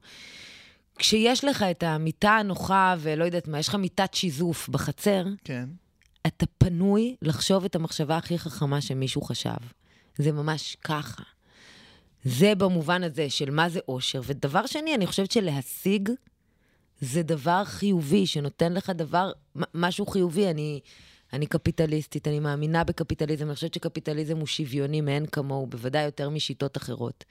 כשיש 1.00 1.44
לך 1.46 1.66
את 1.72 1.84
המיטה 1.84 2.32
הנוחה, 2.32 2.96
ולא 3.00 3.26
יודעת 3.26 3.48
מה, 3.48 3.60
יש 3.60 3.68
לך 3.68 3.76
מיטת 3.76 4.14
שיזוף 4.14 4.70
בחצר, 4.70 5.24
כן. 5.44 5.70
אתה 6.28 6.46
פנוי 6.58 7.16
לחשוב 7.22 7.66
את 7.66 7.76
המחשבה 7.76 8.18
הכי 8.18 8.40
חכמה 8.40 8.82
שמישהו 8.82 9.22
חשב. 9.22 9.56
זה 10.18 10.32
ממש 10.32 10.78
ככה. 10.84 11.24
זה 12.24 12.56
במובן 12.56 13.04
הזה 13.04 13.30
של 13.30 13.50
מה 13.52 13.70
זה 13.70 13.80
אושר. 13.88 14.22
ודבר 14.26 14.66
שני, 14.66 14.96
אני 14.96 15.08
חושבת 15.08 15.32
שלהשיג 15.32 16.10
זה 17.04 17.24
דבר 17.24 17.64
חיובי, 17.66 18.26
שנותן 18.26 18.74
לך 18.74 18.90
דבר, 18.90 19.32
משהו 19.74 20.06
חיובי. 20.06 20.50
אני, 20.50 20.80
אני 21.34 21.46
קפיטליסטית, 21.46 22.28
אני 22.28 22.40
מאמינה 22.40 22.84
בקפיטליזם, 22.84 23.48
אני 23.48 23.56
חושבת 23.56 23.74
שקפיטליזם 23.74 24.38
הוא 24.38 24.48
שוויוני 24.48 25.02
מאין 25.02 25.26
כמוהו, 25.26 25.68
בוודאי 25.68 26.04
יותר 26.04 26.30
משיטות 26.30 26.78
אחרות. 26.78 27.26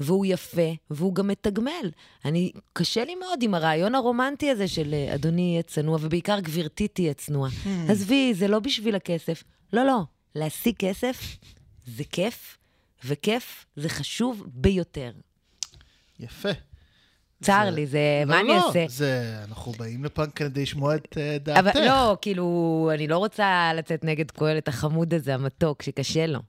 והוא 0.00 0.26
יפה, 0.26 0.70
והוא 0.90 1.14
גם 1.14 1.28
מתגמל. 1.28 1.90
אני, 2.24 2.52
קשה 2.72 3.04
לי 3.04 3.14
מאוד 3.14 3.42
עם 3.42 3.54
הרעיון 3.54 3.94
הרומנטי 3.94 4.50
הזה 4.50 4.68
של 4.68 4.94
אה, 4.94 5.14
אדוני 5.14 5.42
יהיה 5.42 5.62
צנוע, 5.62 5.98
ובעיקר 6.00 6.40
גברתי 6.40 6.88
תהיה 6.88 7.14
צנועה. 7.14 7.50
עזבי, 7.88 8.34
זה 8.34 8.48
לא 8.48 8.58
בשביל 8.58 8.94
הכסף. 8.94 9.44
לא, 9.72 9.86
לא, 9.86 10.00
להשיג 10.34 10.74
כסף 10.78 11.36
זה 11.86 12.04
כיף, 12.04 12.58
וכיף 13.04 13.66
זה 13.76 13.88
חשוב 13.88 14.44
ביותר. 14.46 15.12
יפה. 16.20 16.67
צר 17.42 17.70
לי, 17.70 17.86
זה, 17.86 18.22
לא, 18.26 18.30
מה 18.30 18.40
אני 18.40 18.48
לא, 18.48 18.66
אעשה? 18.66 18.84
זה, 18.88 19.36
אנחנו 19.48 19.72
באים 19.72 20.04
לפה 20.04 20.26
כדי 20.26 20.62
לשמוע 20.62 20.94
את 20.94 21.18
אה, 21.18 21.36
דעתך. 21.38 21.58
אבל 21.58 21.86
לא, 21.86 22.16
כאילו, 22.20 22.90
אני 22.94 23.08
לא 23.08 23.18
רוצה 23.18 23.70
לצאת 23.74 24.04
נגד 24.04 24.30
קהלת 24.30 24.68
החמוד 24.68 25.14
הזה, 25.14 25.34
המתוק, 25.34 25.82
שקשה 25.82 26.26
לו. 26.26 26.40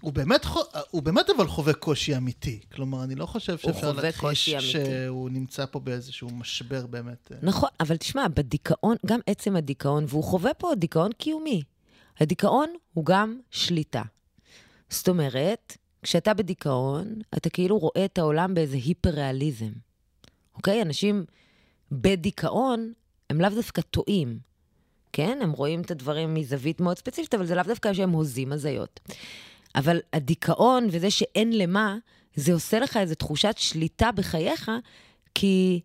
הוא 0.00 0.12
באמת, 0.12 0.46
הוא 0.90 1.02
באמת 1.02 1.30
אבל 1.36 1.46
חווה 1.46 1.72
קושי 1.72 2.16
אמיתי. 2.16 2.60
כלומר, 2.72 3.04
אני 3.04 3.14
לא 3.14 3.26
חושב 3.26 3.58
שאפשר 3.58 3.92
להכחיש. 3.92 4.50
שהוא 4.50 5.30
נמצא 5.30 5.66
פה 5.66 5.80
באיזשהו 5.80 6.30
משבר 6.30 6.86
באמת. 6.86 7.32
אה, 7.32 7.36
נכון, 7.42 7.68
אבל 7.80 7.96
תשמע, 7.96 8.28
בדיכאון, 8.28 8.96
גם 9.06 9.20
עצם 9.26 9.56
הדיכאון, 9.56 10.04
והוא 10.08 10.24
חווה 10.24 10.54
פה 10.54 10.72
דיכאון 10.76 11.12
קיומי. 11.12 11.62
הדיכאון 12.20 12.68
הוא 12.92 13.04
גם 13.04 13.38
שליטה. 13.50 14.02
זאת 14.90 15.08
אומרת, 15.08 15.76
כשאתה 16.02 16.34
בדיכאון, 16.34 17.14
אתה 17.36 17.50
כאילו 17.50 17.78
רואה 17.78 18.04
את 18.04 18.18
העולם 18.18 18.54
באיזה 18.54 18.76
היפר-ריאליזם. 18.76 19.72
אוקיי? 20.56 20.82
אנשים 20.82 21.24
בדיכאון, 21.92 22.92
הם 23.30 23.40
לאו 23.40 23.50
דווקא 23.50 23.82
טועים. 23.82 24.38
כן? 25.12 25.38
הם 25.42 25.52
רואים 25.52 25.80
את 25.80 25.90
הדברים 25.90 26.34
מזווית 26.34 26.80
מאוד 26.80 26.98
ספציפית, 26.98 27.34
אבל 27.34 27.46
זה 27.46 27.54
לאו 27.54 27.64
דווקא 27.64 27.94
שהם 27.94 28.10
הוזים 28.10 28.52
הזיות. 28.52 29.00
אבל 29.74 30.00
הדיכאון 30.12 30.88
וזה 30.90 31.10
שאין 31.10 31.58
למה, 31.58 31.96
זה 32.34 32.52
עושה 32.52 32.78
לך 32.78 32.96
איזו 32.96 33.14
תחושת 33.14 33.54
שליטה 33.58 34.12
בחייך, 34.12 34.70
כי 35.34 35.80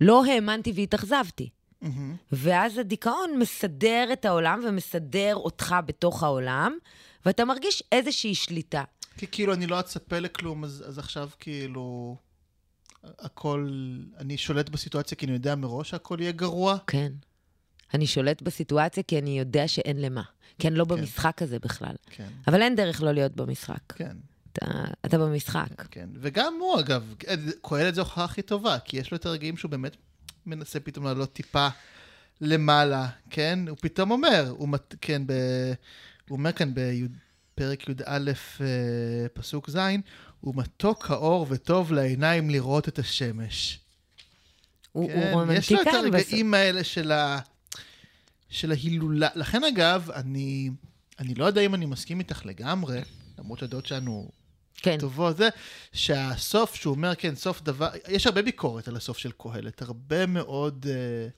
לא 0.00 0.24
האמנתי 0.24 0.72
והתאכזבתי. 0.74 1.48
מהמם. 1.82 2.16
ואז 2.32 2.78
הדיכאון 2.78 3.38
מסדר 3.38 4.08
את 4.12 4.24
העולם 4.24 4.60
ומסדר 4.68 5.36
אותך 5.36 5.76
בתוך 5.86 6.22
העולם, 6.22 6.76
ואתה 7.26 7.44
מרגיש 7.44 7.82
איזושהי 7.92 8.34
שליטה. 8.34 8.84
כי 9.16 9.26
כאילו 9.26 9.52
אני 9.52 9.66
לא 9.66 9.80
אצפה 9.80 10.18
לכלום, 10.18 10.64
אז, 10.64 10.84
אז 10.86 10.98
עכשיו 10.98 11.28
כאילו... 11.40 12.16
הכל, 13.18 13.70
אני 14.18 14.36
שולט 14.36 14.68
בסיטואציה 14.68 15.16
כי 15.16 15.26
אני 15.26 15.32
יודע 15.32 15.54
מראש 15.54 15.90
שהכל 15.90 16.18
יהיה 16.20 16.32
גרוע. 16.32 16.76
כן. 16.86 17.12
אני 17.94 18.06
שולט 18.06 18.42
בסיטואציה 18.42 19.02
כי 19.02 19.18
אני 19.18 19.38
יודע 19.38 19.68
שאין 19.68 20.00
למה. 20.00 20.22
כי 20.58 20.68
אני 20.68 20.76
לא 20.76 20.84
כן. 20.84 20.96
במשחק 20.96 21.42
הזה 21.42 21.58
בכלל. 21.58 21.94
כן, 22.06 22.28
אבל 22.46 22.62
אין 22.62 22.76
דרך 22.76 23.02
לא 23.02 23.12
להיות 23.12 23.32
במשחק. 23.32 23.92
כן, 23.94 24.16
אתה, 24.52 24.84
אתה 25.06 25.18
במשחק. 25.18 25.82
כן. 25.90 26.08
וגם 26.14 26.54
הוא, 26.60 26.80
אגב, 26.80 27.14
קהלת 27.62 27.94
זו 27.94 28.00
ההוכחה 28.00 28.24
הכי 28.24 28.42
טובה, 28.42 28.78
כי 28.78 28.96
יש 28.96 29.10
לו 29.10 29.16
את 29.16 29.26
הרגעים 29.26 29.56
שהוא 29.56 29.70
באמת 29.70 29.96
מנסה 30.46 30.80
פתאום 30.80 31.04
לעלות 31.04 31.32
טיפה 31.32 31.68
למעלה, 32.40 33.08
כן? 33.30 33.58
הוא 33.68 33.76
פתאום 33.80 34.10
אומר, 34.10 34.44
הוא, 34.48 34.68
מת, 34.68 34.94
כן, 35.00 35.22
ב, 35.26 35.32
הוא 36.28 36.38
אומר 36.38 36.52
כאן 36.52 36.72
בפרק 36.74 37.88
י"א, 37.88 38.32
אה, 38.60 39.26
פסוק 39.32 39.70
ז', 39.70 39.78
הוא 40.40 40.54
מתוק 40.56 41.10
האור 41.10 41.46
וטוב 41.48 41.92
לעיניים 41.92 42.50
לראות 42.50 42.88
את 42.88 42.98
השמש. 42.98 43.78
הוא, 44.92 45.08
כן, 45.08 45.32
הוא 45.32 45.52
יש 45.52 45.72
לו 45.72 45.82
את 45.82 45.86
רומנטיקן. 45.86 46.10
בס- 46.10 46.24
הרגעים 46.24 46.54
האלה 46.54 46.84
של, 46.84 47.12
ה... 47.12 47.38
של 48.48 48.70
ההילולה. 48.70 49.28
לכן, 49.34 49.64
אגב, 49.64 50.10
אני, 50.10 50.70
אני 51.18 51.34
לא 51.34 51.44
יודע 51.44 51.60
אם 51.60 51.74
אני 51.74 51.86
מסכים 51.86 52.18
איתך 52.18 52.46
לגמרי, 52.46 53.00
למרות 53.38 53.58
שהדעות 53.58 53.86
שלנו 53.86 54.30
כן. 54.76 54.96
טובות, 55.00 55.36
זה 55.36 55.48
שהסוף, 55.92 56.74
שהוא 56.74 56.94
אומר, 56.94 57.14
כן, 57.14 57.34
סוף 57.34 57.62
דבר, 57.62 57.88
יש 58.08 58.26
הרבה 58.26 58.42
ביקורת 58.42 58.88
על 58.88 58.96
הסוף 58.96 59.18
של 59.18 59.30
קהלת, 59.38 59.82
הרבה 59.82 60.26
מאוד 60.26 60.86
אה, 60.88 61.28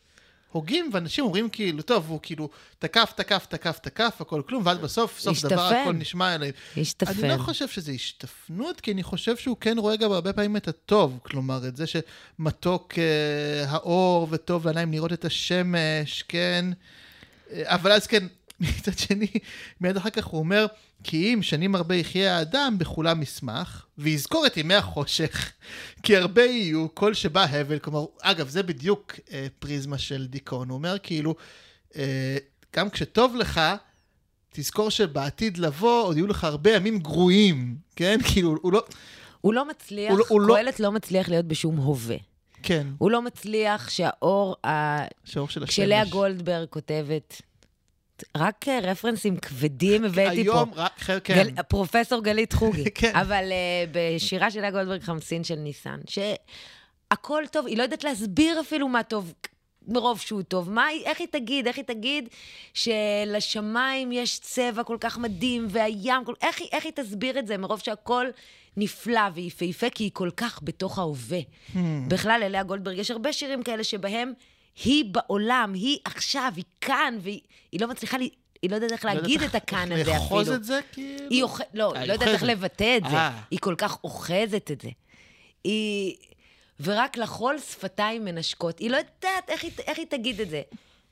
הוגים, 0.53 0.91
ואנשים 0.93 1.25
אומרים 1.25 1.49
כאילו, 1.49 1.83
טוב, 1.83 2.09
הוא 2.09 2.19
כאילו 2.23 2.49
תקף, 2.79 3.13
תקף, 3.17 3.47
תקף, 3.49 3.79
תקף, 3.79 4.17
הכל 4.21 4.43
כלום, 4.49 4.63
ואז 4.67 4.79
בסוף, 4.79 5.21
סוף 5.21 5.37
השתפן. 5.37 5.55
דבר, 5.55 5.63
הכל 5.63 5.93
נשמע 5.93 6.35
אליהם. 6.35 6.53
השתפן. 6.77 7.13
אני 7.25 7.29
לא 7.29 7.43
חושב 7.43 7.69
שזה 7.69 7.93
השתפנות, 7.93 8.81
כי 8.81 8.93
אני 8.93 9.03
חושב 9.03 9.37
שהוא 9.37 9.57
כן 9.61 9.79
רואה 9.79 9.97
גם 9.97 10.13
הרבה 10.13 10.33
פעמים 10.33 10.57
את 10.57 10.69
הטוב. 10.69 11.19
כלומר, 11.23 11.69
את 11.69 11.77
זה 11.77 11.85
שמתוק 11.87 12.95
אה, 12.99 13.71
האור 13.71 14.27
וטוב 14.31 14.67
לעיניים 14.67 14.93
לראות 14.93 15.13
את 15.13 15.25
השמש, 15.25 16.23
כן. 16.29 16.65
אה, 17.53 17.63
אבל 17.65 17.93
אז 17.93 18.07
כן, 18.07 18.27
מצד 18.61 18.99
שני, 18.99 19.27
מיד 19.81 19.97
אחר 19.97 20.11
כך 20.11 20.25
הוא 20.25 20.39
אומר, 20.39 20.67
כי 21.05 21.35
אם 21.35 21.43
שנים 21.43 21.75
הרבה 21.75 21.95
יחיה 21.95 22.39
האדם, 22.39 22.75
בכולם 22.79 23.23
ישמח, 23.23 23.87
ויזכור 23.99 24.47
את 24.47 24.57
ימי 24.57 24.75
החושך, 24.75 25.53
כי 26.03 26.17
הרבה 26.17 26.43
יהיו, 26.45 26.87
כל 26.95 27.15
שבא 27.15 27.45
הבל. 27.45 27.79
כלומר, 27.79 28.05
אגב, 28.23 28.49
זה 28.49 28.63
בדיוק 28.63 29.15
אה, 29.33 29.47
פריזמה 29.59 29.99
של 29.99 30.27
דיכאון. 30.27 30.69
הוא 30.69 30.77
אומר 30.79 30.97
כאילו, 31.03 31.35
אה, 31.97 32.37
גם 32.77 32.91
כשטוב 32.91 33.37
לך, 33.37 33.61
תזכור 34.53 34.91
שבעתיד 34.91 35.59
לבוא 35.59 36.03
עוד 36.05 36.17
יהיו 36.17 36.27
לך 36.27 36.45
הרבה 36.45 36.71
ימים 36.75 36.99
גרועים, 36.99 37.77
כן? 37.97 38.19
כאילו, 38.33 38.57
הוא 38.63 38.73
לא... 38.73 38.83
הוא 39.41 39.55
לא 39.55 39.69
מצליח, 39.69 40.11
הוא 40.11 40.19
לא- 40.19 40.25
הוא 40.29 40.41
לא- 40.41 40.55
קהלת 40.55 40.81
לא 40.81 40.93
מצליח 40.93 41.29
להיות 41.29 41.47
בשום 41.47 41.77
הווה. 41.77 42.17
כן, 42.63 42.87
הוא 42.99 43.11
לא 43.11 43.23
מצליח 43.23 43.91
שהאור, 43.91 44.57
ה- 44.67 45.05
שהאור 45.25 45.49
של 45.49 45.63
השמש. 45.63 45.75
כשלאה 45.75 46.05
גולדברג 46.05 46.69
כותבת, 46.69 47.43
רק 48.37 48.69
אה, 48.69 48.79
רפרנסים 48.83 49.37
כבדים 49.37 50.05
הבאתי 50.05 50.45
פה. 50.45 50.53
היום, 50.53 50.71
רק, 50.75 50.93
ח- 51.01 51.11
כן. 51.25 51.35
גל, 51.35 51.63
פרופסור 51.63 52.23
גלית 52.23 52.53
חוגי. 52.53 52.85
כן. 52.95 53.17
אבל 53.17 53.45
uh, 53.45 53.89
בשירה 53.93 54.51
של 54.51 54.71
גולדברג 54.71 55.03
חמסין 55.03 55.45
של 55.45 55.55
ניסן, 55.55 56.01
שהכל 56.09 57.45
טוב, 57.53 57.67
היא 57.67 57.79
לא 57.79 57.83
יודעת 57.83 58.05
להסביר 58.05 58.61
אפילו 58.61 58.89
מה 58.89 59.03
טוב. 59.03 59.33
מרוב 59.89 60.21
שהוא 60.21 60.43
טוב. 60.43 60.71
מה, 60.71 60.87
איך 61.05 61.21
היא 61.21 61.29
תגיד? 61.31 61.67
איך 61.67 61.77
היא 61.77 61.85
תגיד 61.85 62.29
שלשמיים 62.75 64.13
יש 64.13 64.39
צבע 64.39 64.83
כל 64.83 64.97
כך 65.01 65.19
מדהים, 65.19 65.67
והים 65.71 66.25
כל... 66.25 66.35
איך, 66.43 66.61
איך 66.73 66.85
היא 66.85 66.93
תסביר 66.93 67.39
את 67.39 67.47
זה 67.47 67.57
מרוב 67.57 67.81
שהכל 67.81 68.27
נפלא 68.77 69.21
ויפהפה, 69.35 69.91
כי 69.91 70.05
היא 70.05 70.11
כל 70.15 70.31
כך 70.37 70.61
בתוך 70.63 70.99
ההווה. 70.99 71.39
Hmm. 71.41 71.79
בכלל, 72.09 72.41
ללאה 72.45 72.63
גולדברג 72.63 72.99
יש 72.99 73.11
הרבה 73.11 73.33
שירים 73.33 73.63
כאלה 73.63 73.85
שבהם 73.85 74.33
היא 74.85 75.05
בעולם, 75.05 75.73
היא 75.75 75.99
עכשיו, 76.05 76.53
היא 76.57 76.65
כאן, 76.81 77.19
והיא 77.21 77.41
היא 77.73 77.81
לא 77.81 77.87
מצליחה, 77.87 78.19
לי, 78.19 78.31
היא 78.63 78.71
לא 78.71 78.75
יודעת 78.75 78.93
איך 78.93 79.05
לא 79.05 79.13
להגיד 79.13 79.43
את 79.43 79.55
הכאן 79.55 79.93
הזה 79.93 80.01
אפילו. 80.03 80.15
לאחוז 80.15 80.51
את 80.51 80.65
זה, 80.65 80.81
כאילו? 80.93 81.29
היא 81.31 81.43
אוחזת, 81.43 81.67
לא, 81.75 81.95
אה, 81.95 82.01
היא 82.01 82.09
לא 82.09 82.13
יודעת. 82.13 82.29
איך 82.29 82.43
לבטא 82.43 82.97
את 82.97 83.03
זה. 83.11 83.17
אה. 83.17 83.41
היא 83.51 83.59
כל 83.59 83.75
כך 83.79 83.99
אוחזת 84.05 84.71
את 84.71 84.81
זה. 84.81 84.89
היא... 85.65 86.17
ורק 86.81 87.17
לחול 87.17 87.59
שפתיים 87.59 88.25
מנשקות. 88.25 88.79
היא 88.79 88.91
לא 88.91 88.97
יודעת 88.97 89.49
איך 89.49 89.65
היא, 89.65 89.71
איך 89.87 89.99
היא 89.99 90.07
תגיד 90.07 90.41
את 90.41 90.51
זה. 90.51 90.63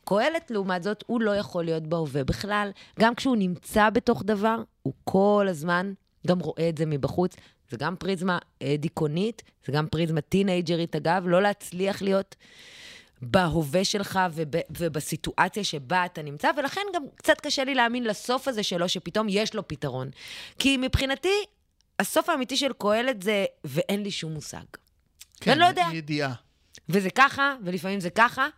קהלת, 0.04 0.50
לעומת 0.50 0.82
זאת, 0.82 1.04
הוא 1.06 1.20
לא 1.20 1.36
יכול 1.36 1.64
להיות 1.64 1.82
בהווה 1.82 2.24
בכלל. 2.24 2.70
גם 3.00 3.14
כשהוא 3.14 3.36
נמצא 3.36 3.90
בתוך 3.90 4.22
דבר, 4.24 4.56
הוא 4.82 4.92
כל 5.04 5.46
הזמן 5.50 5.92
גם 6.26 6.38
רואה 6.38 6.68
את 6.68 6.78
זה 6.78 6.86
מבחוץ. 6.86 7.36
זה 7.70 7.76
גם 7.76 7.96
פריזמה 7.96 8.38
אה, 8.62 8.74
דיכאונית, 8.78 9.42
זה 9.66 9.72
גם 9.72 9.86
פריזמה 9.86 10.20
טינג'רית, 10.20 10.96
אגב, 10.96 11.22
לא 11.26 11.42
להצליח 11.42 12.02
להיות 12.02 12.36
בהווה 13.22 13.84
שלך 13.84 14.18
וב, 14.32 14.48
ובסיטואציה 14.78 15.64
שבה 15.64 16.04
אתה 16.04 16.22
נמצא, 16.22 16.50
ולכן 16.56 16.80
גם 16.94 17.02
קצת 17.16 17.40
קשה 17.40 17.64
לי 17.64 17.74
להאמין 17.74 18.04
לסוף 18.04 18.48
הזה 18.48 18.62
שלו, 18.62 18.88
שפתאום 18.88 19.26
יש 19.30 19.54
לו 19.54 19.68
פתרון. 19.68 20.10
כי 20.58 20.76
מבחינתי, 20.76 21.32
הסוף 21.98 22.28
האמיתי 22.28 22.56
של 22.56 22.72
קהלת 22.78 23.22
זה, 23.22 23.44
ואין 23.64 24.02
לי 24.02 24.10
שום 24.10 24.32
מושג. 24.32 24.58
כן, 25.40 25.50
ואני 25.50 25.60
לא 25.60 25.66
יודע. 25.66 25.86
ידיעה. 25.92 26.32
וזה 26.88 27.10
ככה, 27.10 27.54
ולפעמים 27.64 28.00
זה 28.00 28.10
ככה, 28.10 28.48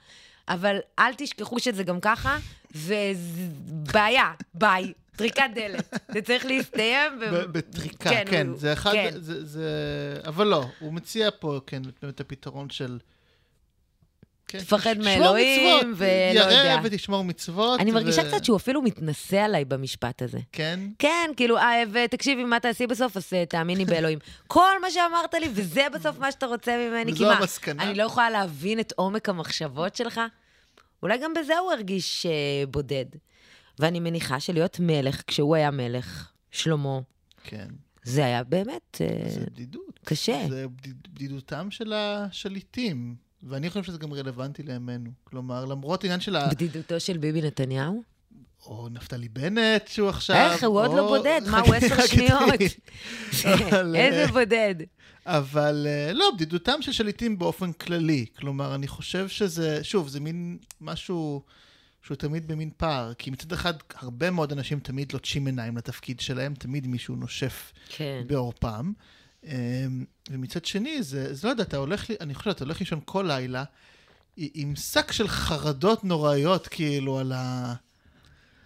אבל 0.49 0.77
אל 0.99 1.15
תשכחו 1.17 1.61
שזה 1.61 1.83
גם 1.83 2.01
ככה, 2.01 2.39
ובעיה, 2.75 4.33
ביי, 4.55 4.93
טריקת 5.17 5.45
דלת. 5.55 5.95
זה 6.13 6.23
צריך 6.23 6.45
להסתיים. 6.47 7.13
ו- 7.21 7.53
בטריקה, 7.53 8.11
כן, 8.27 8.47
הוא- 8.49 8.59
זה 8.59 8.73
אחד, 8.73 8.93
כן. 8.93 9.11
זה, 9.21 9.45
זה, 9.47 9.69
אבל 10.27 10.47
לא, 10.47 10.65
הוא 10.81 10.93
מציע 10.93 11.29
פה, 11.39 11.61
כן, 11.67 11.83
את 12.09 12.21
הפתרון 12.21 12.71
של... 12.71 12.99
כן, 14.51 14.59
תפחד 14.59 14.99
מאלוהים, 14.99 15.93
ולא 15.97 16.09
יודע. 16.41 16.53
ירא 16.73 16.81
ותשמור 16.85 17.25
מצוות. 17.25 17.81
אני 17.81 17.91
מרגישה 17.91 18.29
קצת 18.29 18.45
שהוא 18.45 18.57
אפילו 18.57 18.83
מתנשא 18.83 19.37
עליי 19.37 19.65
במשפט 19.65 20.23
הזה. 20.23 20.39
כן? 20.53 20.81
כן, 20.99 21.31
כאילו, 21.37 21.57
אה, 21.59 21.83
ותקשיבי, 21.93 22.45
מה 22.45 22.61
תעשי 22.61 22.87
בסוף, 22.87 23.17
אז 23.17 23.27
אה, 23.33 23.47
תאמיני 23.47 23.85
באלוהים. 23.85 24.19
כל 24.47 24.81
מה 24.83 24.91
שאמרת 24.91 25.35
לי, 25.35 25.49
וזה 25.55 25.83
בסוף 25.95 26.19
מה 26.19 26.33
שאתה 26.33 26.47
רוצה 26.47 26.77
ממני, 26.89 27.17
כי 27.17 27.25
מה, 27.25 27.33
המסקנה. 27.39 27.83
אני 27.83 27.95
לא 27.95 28.03
יכולה 28.03 28.31
להבין 28.31 28.81
את 28.81 28.93
עומק 28.97 29.29
המחשבות 29.29 29.97
שלך? 29.97 30.21
אולי 31.03 31.19
גם 31.19 31.33
בזה 31.35 31.59
הוא 31.59 31.73
הרגיש 31.73 32.27
אה, 32.27 32.33
בודד. 32.71 33.05
ואני 33.79 34.01
מניחה 34.01 34.41
שלהיות 34.41 34.77
מלך, 34.81 35.23
כשהוא 35.27 35.57
היה 35.57 35.71
מלך, 35.71 36.31
שלמה, 36.51 36.99
כן. 37.45 37.67
זה 38.03 38.25
היה 38.25 38.45
באמת 38.45 39.01
אה, 39.01 39.31
זה 39.31 39.41
בדידות. 39.41 40.01
קשה. 40.05 40.45
זה 40.49 40.65
בדיד- 40.69 41.09
בדידותם 41.15 41.71
של 41.71 41.93
השליטים. 41.97 43.15
ואני 43.43 43.69
חושב 43.69 43.83
שזה 43.83 43.99
גם 43.99 44.13
רלוונטי 44.13 44.63
לימינו. 44.63 45.11
כלומר, 45.25 45.65
למרות 45.65 46.05
העניין 46.05 46.21
של 46.21 46.37
ה... 46.37 46.49
בדידותו 46.49 47.01
של 47.01 47.19
ביבי 47.19 47.43
נתניהו? 47.43 48.03
או 48.67 48.89
נפתלי 48.89 49.29
בנט, 49.29 49.89
שהוא 49.89 50.09
עכשיו... 50.09 50.37
איך, 50.37 50.65
הוא 50.65 50.81
עוד 50.81 50.95
לא 50.95 51.09
בודד, 51.09 51.41
מה, 51.51 51.61
הוא 51.67 51.75
עשר 51.75 52.07
שניות? 52.07 52.43
אה, 53.45 53.81
איזה 53.95 54.33
בודד. 54.33 54.75
אבל 55.27 55.87
אה, 55.89 56.13
לא, 56.13 56.31
בדידותם 56.35 56.83
של 56.83 56.93
שליטים 56.93 57.39
באופן 57.39 57.73
כללי. 57.73 58.27
כלומר, 58.37 58.75
אני 58.75 58.89
חושב 58.89 59.29
שזה, 59.29 59.85
שוב, 59.85 60.09
זה 60.09 60.21
מין 60.21 60.59
משהו 60.81 61.43
שהוא 62.03 62.17
תמיד 62.17 62.49
במין 62.49 62.71
פער. 62.77 63.15
כי 63.15 63.31
מצד 63.31 63.53
אחד, 63.53 63.75
הרבה 63.95 64.31
מאוד 64.31 64.53
אנשים 64.53 64.81
תמיד 64.81 65.13
לוטשים 65.13 65.47
עיניים 65.47 65.77
לתפקיד 65.77 66.21
שלהם, 66.21 66.55
תמיד 66.55 66.87
מישהו 66.87 67.17
נושף 67.17 67.73
כן. 67.89 68.23
בעורפם. 68.27 68.87
אמ, 68.87 68.93
ומצד 70.31 70.65
שני, 70.65 71.03
זה, 71.03 71.35
זה 71.35 71.47
לא 71.47 71.53
יודע, 71.53 71.63
אתה 71.63 71.77
הולך, 71.77 72.11
לי- 72.11 72.17
אני 72.21 72.35
חושב, 72.35 72.51
אתה 72.51 72.65
הולך 72.65 72.81
לישון 72.81 73.01
כל 73.05 73.25
לילה 73.29 73.65
עם 74.37 74.77
שק 74.77 75.13
של 75.13 75.29
חרדות 75.29 76.05
נוראיות, 76.05 76.69
כאילו, 76.69 77.19
על 77.19 77.33
ה... 77.33 77.75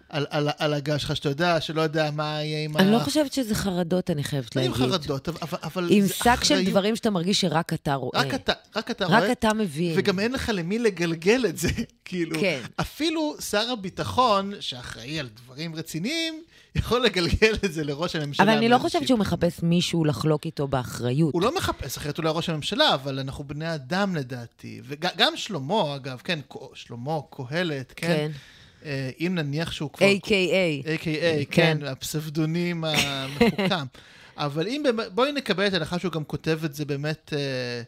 על, 0.08 0.26
על, 0.30 0.48
על 0.58 0.74
הגל 0.74 0.98
שלך, 0.98 1.16
שאתה 1.16 1.28
יודע, 1.28 1.60
שלא 1.60 1.82
יודע 1.82 2.10
מה 2.10 2.42
יהיה 2.42 2.64
עם 2.64 2.76
אני 2.76 2.92
לא 2.92 2.98
חושבת 2.98 3.32
שזה 3.32 3.54
חרדות, 3.54 4.10
אני 4.10 4.24
חייבת 4.24 4.56
לא 4.56 4.62
להגיד. 4.62 4.82
עם 4.82 4.90
חרדות, 4.90 5.28
אבל, 5.28 5.58
אבל 5.62 5.88
עם 5.90 6.08
שק 6.08 6.44
של. 6.44 6.64
דברים 6.64 6.96
שאתה 6.96 7.10
מרגיש 7.10 7.40
שרק 7.40 7.72
אתה 7.72 7.94
רואה. 7.94 8.20
רק 8.20 8.34
אתה, 8.34 8.52
רק 8.76 8.90
אתה 8.90 9.06
רואה. 9.06 9.18
רק 9.18 9.30
אתה 9.30 9.54
מבין. 9.54 9.94
וגם 9.96 10.20
אין 10.20 10.32
לך 10.32 10.50
למי 10.54 10.78
לגלגל 10.78 11.46
את 11.48 11.58
זה, 11.58 11.68
כאילו. 12.04 12.40
כן. 12.40 12.60
אפילו 12.76 13.36
שר 13.40 13.70
הביטחון, 13.72 14.52
שאחראי 14.60 15.20
על 15.20 15.28
דברים 15.44 15.74
רציניים, 15.74 16.42
יכול 16.74 17.04
לגלגל 17.04 17.54
את 17.64 17.72
זה 17.72 17.84
לראש 17.84 18.16
הממשלה. 18.16 18.46
אבל 18.46 18.56
אני 18.56 18.68
לא 18.68 18.78
חושבת 18.78 19.08
שהוא 19.08 19.18
מחפש 19.18 19.62
מישהו 19.62 20.04
לחלוק 20.04 20.46
איתו 20.46 20.68
באחריות. 20.68 21.34
הוא 21.34 21.42
לא 21.42 21.54
מחפש, 21.56 21.96
אחרת 21.96 22.16
הוא 22.16 22.24
לא 22.24 22.36
ראש 22.36 22.48
הממשלה, 22.48 22.94
אבל 22.94 23.18
אנחנו 23.18 23.44
בני 23.44 23.74
אדם 23.74 24.16
לדעתי. 24.16 24.80
וגם 24.84 25.36
שלמה, 25.36 25.96
אגב, 25.96 26.20
כן, 26.24 26.40
שלמה, 26.74 27.18
קהלת, 27.30 27.92
כן. 27.96 28.06
כן. 28.06 28.30
אה, 28.84 29.10
אם 29.20 29.32
נניח 29.34 29.72
שהוא 29.72 29.90
כבר... 29.90 30.06
A.K.A. 30.06 30.86
A.K.A, 30.86 31.44
כן. 31.50 31.78
כן, 31.80 31.86
הפסבדונים 31.86 32.84
המחוכם. 32.84 33.84
אבל 34.36 34.68
אם 34.68 34.82
בואי 35.14 35.32
נקבל 35.32 35.66
את 35.66 35.72
ההנחה 35.72 35.98
שהוא 35.98 36.12
גם 36.12 36.24
כותב 36.24 36.60
את 36.64 36.74
זה 36.74 36.84
באמת 36.84 37.32
אה, 37.36 37.82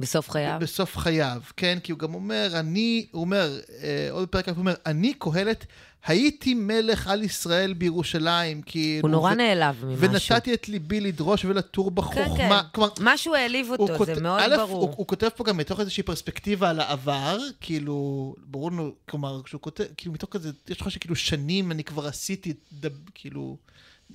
בסוף 0.00 0.30
חייו. 0.30 0.58
בסוף 0.60 0.96
חייו, 0.96 1.42
כן? 1.56 1.78
כי 1.82 1.92
הוא 1.92 1.98
גם 1.98 2.14
אומר, 2.14 2.50
אני, 2.54 3.06
הוא 3.10 3.20
אומר, 3.20 3.60
אה, 3.82 4.08
עוד 4.10 4.22
בפרק 4.22 4.48
הוא 4.48 4.56
אומר, 4.56 4.74
אני 4.86 5.14
קהלת, 5.18 5.66
הייתי 6.06 6.54
מלך 6.54 7.06
על 7.06 7.22
ישראל 7.22 7.72
בירושלים, 7.72 8.62
כאילו... 8.62 9.02
הוא 9.02 9.10
נורא 9.10 9.32
ו- 9.32 9.34
נעלב 9.34 9.84
ממשהו. 9.84 10.32
ונתתי 10.34 10.54
את 10.54 10.68
ליבי 10.68 11.00
לדרוש 11.00 11.44
ולתור 11.44 11.88
כן, 11.88 11.94
בחוכמה. 11.94 12.62
כן. 12.62 12.68
כלומר, 12.72 12.90
משהו 13.00 13.34
העליב 13.34 13.70
אותו, 13.70 13.96
כותב- 13.98 14.14
זה 14.14 14.20
מאוד 14.20 14.40
א', 14.42 14.56
ברור. 14.56 14.82
הוא, 14.82 14.94
הוא 14.96 15.06
כותב 15.06 15.28
פה 15.36 15.44
גם 15.44 15.56
מתוך 15.56 15.80
איזושהי 15.80 16.02
פרספקטיבה 16.02 16.70
על 16.70 16.80
העבר, 16.80 17.38
כאילו, 17.60 18.34
ברור 18.46 18.70
לנו, 18.70 18.92
כלומר, 19.10 19.40
כשהוא 19.44 19.60
כותב, 19.60 19.84
כאילו, 19.96 20.12
מתוך 20.14 20.30
כזה, 20.32 20.50
יש 20.68 20.80
לך 20.80 20.90
שכאילו 20.90 21.16
שנים 21.16 21.72
אני 21.72 21.84
כבר 21.84 22.06
עשיתי, 22.06 22.52
דב, 22.72 22.90
כאילו, 23.14 23.56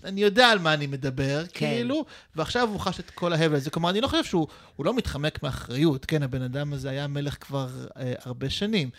אני 0.03 0.21
יודע 0.21 0.47
על 0.47 0.59
מה 0.59 0.73
אני 0.73 0.87
מדבר, 0.87 1.43
כן. 1.53 1.65
כאילו, 1.75 2.05
ועכשיו 2.35 2.69
הוא 2.69 2.79
חש 2.79 2.99
את 2.99 3.09
כל 3.09 3.33
ההבל 3.33 3.55
הזה. 3.55 3.69
כלומר, 3.69 3.89
אני 3.89 4.01
לא 4.01 4.07
חושב 4.07 4.23
שהוא 4.23 4.47
הוא 4.75 4.85
לא 4.85 4.93
מתחמק 4.93 5.43
מאחריות, 5.43 6.05
כן, 6.05 6.23
הבן 6.23 6.41
אדם 6.41 6.73
הזה 6.73 6.89
היה 6.89 7.07
מלך 7.07 7.37
כבר 7.41 7.69
אה, 7.97 8.13
הרבה 8.23 8.49
שנים. 8.49 8.89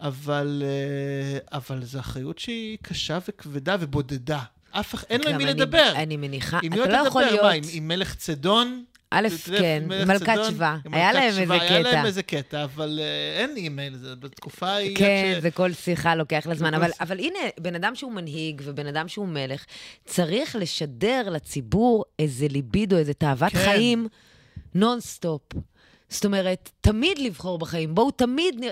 אבל, 0.00 0.62
אה, 0.66 1.58
אבל 1.58 1.84
זו 1.84 2.00
אחריות 2.00 2.38
שהיא 2.38 2.78
קשה 2.82 3.18
וכבדה 3.28 3.76
ובודדה. 3.80 4.40
אף 4.70 4.94
אחד, 4.94 5.06
אין 5.10 5.20
לו 5.20 5.30
עם 5.30 5.36
מי 5.36 5.46
לדבר. 5.46 5.92
אני 5.96 6.16
מניחה, 6.16 6.58
אתה 6.58 6.76
לא 6.76 7.00
עוד 7.00 7.06
יכול 7.06 7.24
תדבר? 7.24 7.42
מה, 7.42 7.50
להיות... 7.52 7.64
עם, 7.64 7.70
עם 7.72 7.88
מלך 7.88 8.14
צדון? 8.14 8.84
א', 9.10 9.28
כן, 9.58 9.82
מלכת 10.06 10.34
שבא. 10.50 10.76
היה 10.92 11.12
להם 11.12 11.24
איזה 11.24 11.52
היה 11.52 11.80
להם 11.80 11.92
קטע. 11.92 12.06
איזה 12.06 12.22
קטע, 12.22 12.64
אבל 12.64 13.00
אה, 13.02 13.40
אין 13.40 13.56
אימייל, 13.56 13.96
זה 13.96 14.16
בתקופה 14.16 14.68
ההיא... 14.68 14.96
כן, 14.96 15.32
איך 15.34 15.44
ש- 15.44 15.46
וכל 15.46 15.72
שיחה 15.72 16.14
לוקח 16.14 16.46
לה 16.46 16.54
זמן. 16.54 16.74
אבל 17.00 17.18
הנה, 17.18 17.38
בן 17.60 17.74
אדם 17.74 17.94
שהוא 17.94 18.12
מנהיג 18.12 18.62
ובן 18.64 18.86
אדם 18.86 19.08
שהוא 19.08 19.28
מלך, 19.28 19.64
צריך 20.04 20.56
לשדר 20.56 21.30
לציבור 21.30 22.04
איזה 22.18 22.46
ליבידו, 22.50 22.96
איזה 22.96 23.14
תאוות 23.14 23.52
כן. 23.52 23.58
חיים 23.58 24.08
נונסטופ. 24.74 25.42
זאת 26.08 26.24
אומרת, 26.24 26.70
תמיד 26.80 27.18
לבחור 27.18 27.58
בחיים. 27.58 27.94
בואו 27.94 28.10
תמיד... 28.10 28.64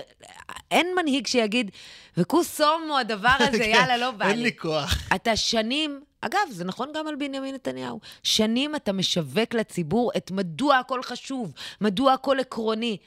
אין 0.71 0.87
מנהיג 1.01 1.27
שיגיד, 1.27 1.71
וכוסאומו 2.17 2.97
הדבר 2.97 3.35
הזה, 3.39 3.57
כן, 3.63 3.69
יאללה, 3.69 3.97
לא 3.97 4.11
בא 4.11 4.27
אין 4.29 4.37
לי. 4.37 4.43
לי 4.43 4.57
כוח. 4.57 4.97
אתה 5.15 5.35
שנים, 5.35 6.01
אגב, 6.21 6.39
זה 6.51 6.63
נכון 6.65 6.89
גם 6.95 7.07
על 7.07 7.15
בנימין 7.15 7.55
נתניהו, 7.55 7.99
שנים 8.23 8.75
אתה 8.75 8.93
משווק 8.93 9.53
לציבור 9.53 10.11
את 10.17 10.31
מדוע 10.31 10.77
הכל 10.77 11.03
חשוב, 11.03 11.53
מדוע 11.81 12.13
הכל 12.13 12.39
עקרוני. 12.39 12.97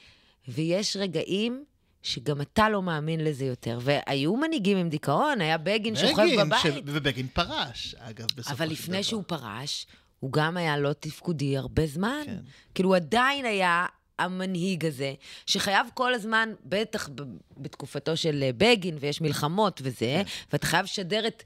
ויש 0.47 0.97
רגעים 0.97 1.63
שגם 2.03 2.41
אתה 2.41 2.69
לא 2.69 2.81
מאמין 2.81 3.23
לזה 3.23 3.45
יותר. 3.45 3.79
והיו 3.81 4.35
מנהיגים 4.35 4.77
עם 4.77 4.89
דיכאון, 4.89 5.41
היה 5.41 5.57
בגין 5.57 5.95
שוכב 5.95 6.23
בגין, 6.23 6.39
בבית. 6.39 6.59
ש- 6.61 6.81
ובגין 6.85 7.27
פרש, 7.27 7.95
אגב, 7.99 8.25
בסופו 8.25 8.41
של 8.43 8.53
דבר. 8.53 8.53
אבל 8.65 8.67
לפני 8.71 9.03
שהוא 9.03 9.23
פרש, 9.27 9.87
הוא 10.19 10.31
גם 10.31 10.57
היה 10.57 10.77
לא 10.77 10.93
תפקודי 10.93 11.57
הרבה 11.57 11.85
זמן. 11.87 12.21
כן. 12.25 12.37
כאילו, 12.75 12.89
הוא 12.89 12.95
עדיין 12.95 13.45
היה 13.45 13.85
המנהיג 14.19 14.85
הזה, 14.85 15.13
שחייב 15.45 15.87
כל 15.93 16.13
הזמן, 16.13 16.49
בטח 16.65 17.09
בתקופתו 17.57 18.17
של 18.17 18.43
אה, 18.43 18.49
בגין, 18.57 18.97
ויש 18.99 19.21
מלחמות 19.21 19.81
וזה, 19.83 20.23
ואתה 20.51 20.67
חייב 20.67 20.83
לשדר 20.83 21.27
את 21.27 21.43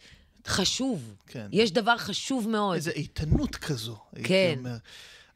חשוב. 0.47 1.13
כן. 1.27 1.47
יש 1.51 1.71
דבר 1.71 1.97
חשוב 1.97 2.49
מאוד. 2.49 2.75
איזו 2.75 2.91
איתנות 2.91 3.55
כזו, 3.55 3.97
הייתי 4.13 4.29
כן. 4.29 4.55
אומר. 4.57 4.77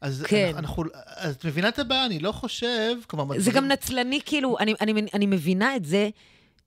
אז 0.00 0.24
כן. 0.28 0.52
אנחנו, 0.56 0.84
אז 1.06 1.34
את 1.34 1.44
מבינה 1.44 1.68
את 1.68 1.78
הבעיה? 1.78 2.06
אני 2.06 2.18
לא 2.18 2.32
חושב, 2.32 2.96
כלומר... 3.06 3.38
זה 3.38 3.50
גם 3.50 3.68
נצלני, 3.68 4.20
כאילו, 4.24 4.58
אני, 4.58 4.74
אני, 4.80 5.02
אני 5.14 5.26
מבינה 5.26 5.76
את 5.76 5.84
זה 5.84 6.08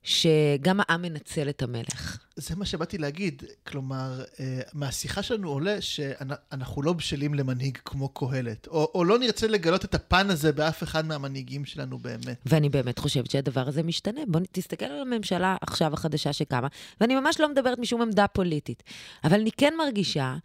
שגם 0.03 0.79
העם 0.79 1.01
מנצל 1.01 1.49
את 1.49 1.61
המלך. 1.61 2.17
זה 2.35 2.55
מה 2.55 2.65
שבאתי 2.65 2.97
להגיד. 2.97 3.43
כלומר, 3.67 4.23
אה, 4.39 4.61
מהשיחה 4.73 5.23
שלנו 5.23 5.49
עולה 5.49 5.81
שאנחנו 5.81 6.81
לא 6.81 6.93
בשלים 6.93 7.33
למנהיג 7.33 7.77
כמו 7.85 8.09
קהלת, 8.09 8.67
או, 8.67 8.91
או 8.95 9.03
לא 9.03 9.19
נרצה 9.19 9.47
לגלות 9.47 9.85
את 9.85 9.95
הפן 9.95 10.29
הזה 10.29 10.51
באף 10.51 10.83
אחד 10.83 11.05
מהמנהיגים 11.05 11.65
שלנו 11.65 11.97
באמת. 11.97 12.37
ואני 12.45 12.69
באמת 12.69 12.99
חושבת 12.99 13.31
שהדבר 13.31 13.67
הזה 13.67 13.83
משתנה. 13.83 14.21
בוא 14.27 14.39
נ- 14.39 14.43
תסתכל 14.51 14.85
על 14.85 15.01
הממשלה 15.01 15.55
עכשיו 15.61 15.93
החדשה 15.93 16.33
שקמה, 16.33 16.67
ואני 17.01 17.15
ממש 17.15 17.39
לא 17.39 17.49
מדברת 17.51 17.79
משום 17.79 18.01
עמדה 18.01 18.27
פוליטית, 18.27 18.83
אבל 19.23 19.39
אני 19.39 19.51
כן 19.51 19.73
מרגישה 19.77 20.35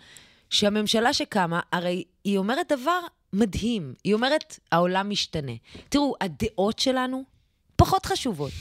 שהממשלה 0.50 1.12
שקמה, 1.12 1.60
הרי 1.72 2.04
היא 2.24 2.38
אומרת 2.38 2.72
דבר 2.72 3.00
מדהים. 3.32 3.94
היא 4.04 4.14
אומרת, 4.14 4.58
העולם 4.72 5.10
משתנה. 5.10 5.52
תראו, 5.88 6.14
הדעות 6.20 6.78
שלנו 6.78 7.24
פחות 7.76 8.06
חשובות. 8.06 8.52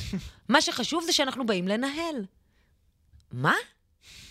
מה 0.49 0.61
שחשוב 0.61 1.03
זה 1.03 1.13
שאנחנו 1.13 1.45
באים 1.45 1.67
לנהל. 1.67 2.25
מה? 3.31 3.53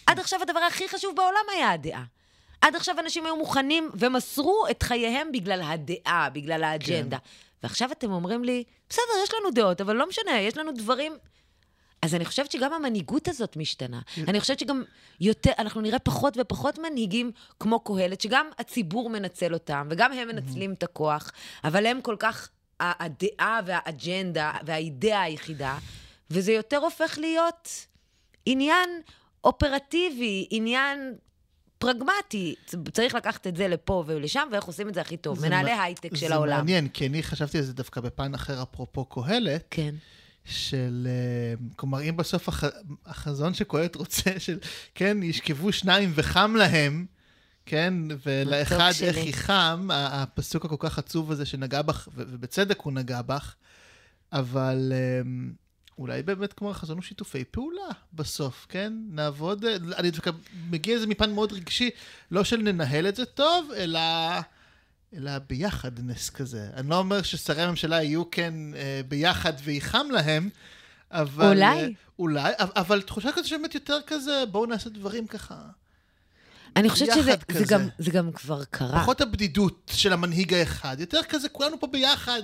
עד 0.07 0.19
עכשיו 0.21 0.43
הדבר 0.43 0.61
הכי 0.61 0.89
חשוב 0.89 1.17
בעולם 1.17 1.45
היה 1.53 1.71
הדעה. 1.71 2.05
עד 2.61 2.77
עכשיו 2.77 3.01
אנשים 3.01 3.27
היו 3.27 3.37
מוכנים 3.37 3.91
ומסרו 3.95 4.65
את 4.71 4.83
חייהם 4.83 5.33
בגלל 5.33 5.63
הדעה, 5.63 6.31
בגלל 6.31 6.65
האג'נדה. 6.65 7.19
כן. 7.19 7.25
ועכשיו 7.63 7.93
אתם 7.93 8.13
אומרים 8.13 8.45
לי, 8.45 8.65
בסדר, 8.89 9.03
יש 9.23 9.31
לנו 9.35 9.51
דעות, 9.51 9.81
אבל 9.81 9.97
לא 9.97 10.09
משנה, 10.09 10.41
יש 10.41 10.57
לנו 10.57 10.73
דברים... 10.73 11.17
אז 12.03 12.15
אני 12.15 12.25
חושבת 12.25 12.51
שגם 12.51 12.73
המנהיגות 12.73 13.29
הזאת 13.29 13.57
משתנה. 13.57 14.01
אני 14.29 14.41
חושבת 14.41 14.59
שגם 14.59 14.83
יותר, 15.21 15.51
אנחנו 15.59 15.81
נראה 15.81 15.99
פחות 15.99 16.35
ופחות 16.41 16.79
מנהיגים 16.79 17.33
כמו 17.61 17.81
קהלת, 17.81 18.21
שגם 18.21 18.47
הציבור 18.59 19.11
מנצל 19.11 19.55
אותם, 19.55 19.89
וגם 19.91 20.13
הם 20.13 20.29
מנצלים 20.29 20.73
את 20.73 20.83
הכוח, 20.83 21.31
אבל 21.65 21.87
הם 21.87 22.01
כל 22.01 22.17
כך 22.19 22.49
הדעה 22.81 23.61
והאג'נדה 23.67 24.53
והאידאה 24.67 25.23
היחידה, 25.23 25.79
וזה 26.31 26.53
יותר 26.53 26.77
הופך 26.77 27.19
להיות 27.21 27.69
עניין 28.47 28.89
אופרטיבי, 29.45 30.47
עניין 30.51 31.15
פרגמטי. 31.79 32.55
צריך 32.93 33.15
לקחת 33.15 33.47
את 33.47 33.57
זה 33.57 33.69
לפה 33.69 34.05
ולשם, 34.07 34.49
ואיך 34.53 34.65
עושים 34.65 34.89
את 34.89 34.95
זה 34.95 35.01
הכי 35.01 35.17
טוב. 35.17 35.39
זה 35.39 35.47
מנהלי 35.49 35.75
מע- 35.75 35.83
הייטק 35.83 36.15
של 36.17 36.29
זה 36.29 36.35
העולם. 36.35 36.57
מעניין, 36.57 36.89
כי 36.89 37.07
אני 37.07 37.23
חשבתי 37.23 37.59
על 37.59 37.65
זה 37.65 37.73
דווקא 37.73 38.01
בפן 38.01 38.35
אחר, 38.35 38.63
אפרופו 38.63 39.05
קהלת, 39.05 39.65
כן. 39.71 39.95
של, 40.45 41.09
אה, 41.11 41.67
כלומר, 41.77 42.03
אם 42.03 42.17
בסוף 42.17 42.49
הח, 42.49 42.65
החזון 43.07 43.55
שקהלת 43.55 43.95
רוצה, 43.97 44.31
של, 44.39 44.59
כן, 44.95 45.23
ישכבו 45.23 45.73
שניים 45.73 46.13
וחם 46.15 46.55
להם, 46.57 47.07
כן, 47.67 47.95
ולאחד. 48.27 48.91
איך 49.03 49.17
יחם, 49.17 49.89
ה- 49.93 50.23
הפסוק 50.23 50.65
הכל 50.65 50.77
כך 50.79 50.99
עצוב 50.99 51.33
הזה 51.33 51.47
שנגע 51.47 51.83
בך, 51.83 52.09
ובצדק 52.15 52.81
הוא 52.81 52.93
נגע 52.93 53.23
בך, 53.23 53.55
אבל 54.33 54.93
אה, 54.95 55.21
אולי 55.99 56.23
באמת 56.23 56.53
כמו 56.53 56.71
החזון 56.71 56.97
הוא 56.97 57.05
שיתופי 57.05 57.45
פעולה 57.45 57.89
בסוף, 58.13 58.67
כן? 58.69 58.93
נעבוד, 59.11 59.65
אה, 59.65 59.77
אני 59.97 60.11
דווקא 60.11 60.31
מגיע 60.71 60.97
לזה 60.97 61.07
מפן 61.07 61.33
מאוד 61.33 61.53
רגשי, 61.53 61.91
לא 62.31 62.45
של 62.45 62.57
ננהל 62.57 63.09
את 63.09 63.17
זה 63.17 63.25
טוב, 63.25 63.71
אלא... 63.77 64.01
אלא 65.17 65.39
ביחד 65.39 66.01
נס 66.01 66.31
כזה. 66.31 66.69
אני 66.75 66.91
לא 66.91 66.99
אומר 66.99 67.23
ששרי 67.23 67.63
הממשלה 67.63 68.03
יהיו 68.03 68.31
כן 68.31 68.55
אה, 68.75 69.01
ביחד 69.09 69.53
ויחם 69.65 70.07
להם, 70.11 70.49
אבל... 71.11 71.47
אולי. 71.47 71.65
אה, 71.65 71.89
אולי, 72.19 72.53
אבל, 72.59 73.03
תחושה 73.03 73.33
כזו 73.33 73.49
שבאמת 73.49 73.75
יותר 73.75 73.99
כזה, 74.07 74.45
בואו 74.51 74.67
נעשה 74.67 74.91
דברים 74.91 75.27
ככה. 75.27 75.57
אני 76.77 76.89
חושבת 76.89 77.09
שזה 77.15 77.35
זה. 77.53 77.65
גם, 77.69 77.89
זה 77.99 78.11
גם 78.11 78.33
כבר 78.33 78.65
קרה. 78.65 79.01
פחות 79.01 79.21
הבדידות 79.21 79.93
של 79.95 80.13
המנהיג 80.13 80.55
האחד, 80.55 80.97
יותר 81.01 81.23
כזה, 81.23 81.49
כולנו 81.49 81.81
פה 81.81 81.87
ביחד. 81.87 82.43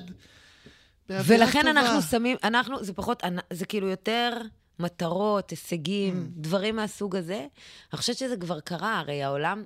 ולכן 1.09 1.59
טובה. 1.61 1.71
אנחנו 1.71 2.03
שמים, 2.03 2.37
אנחנו, 2.45 2.85
זה 2.85 2.93
פחות, 2.93 3.23
זה 3.53 3.67
כאילו 3.67 3.89
יותר 3.89 4.31
מטרות, 4.79 5.51
הישגים, 5.51 6.15
Mm. 6.15 6.41
דברים 6.41 6.77
מהסוג 6.77 7.17
הזה. 7.17 7.47
אני 7.93 7.99
חושבת 7.99 8.17
שזה 8.17 8.37
כבר 8.37 8.61
קרה, 8.61 8.99
הרי 8.99 9.23
העולם... 9.23 9.65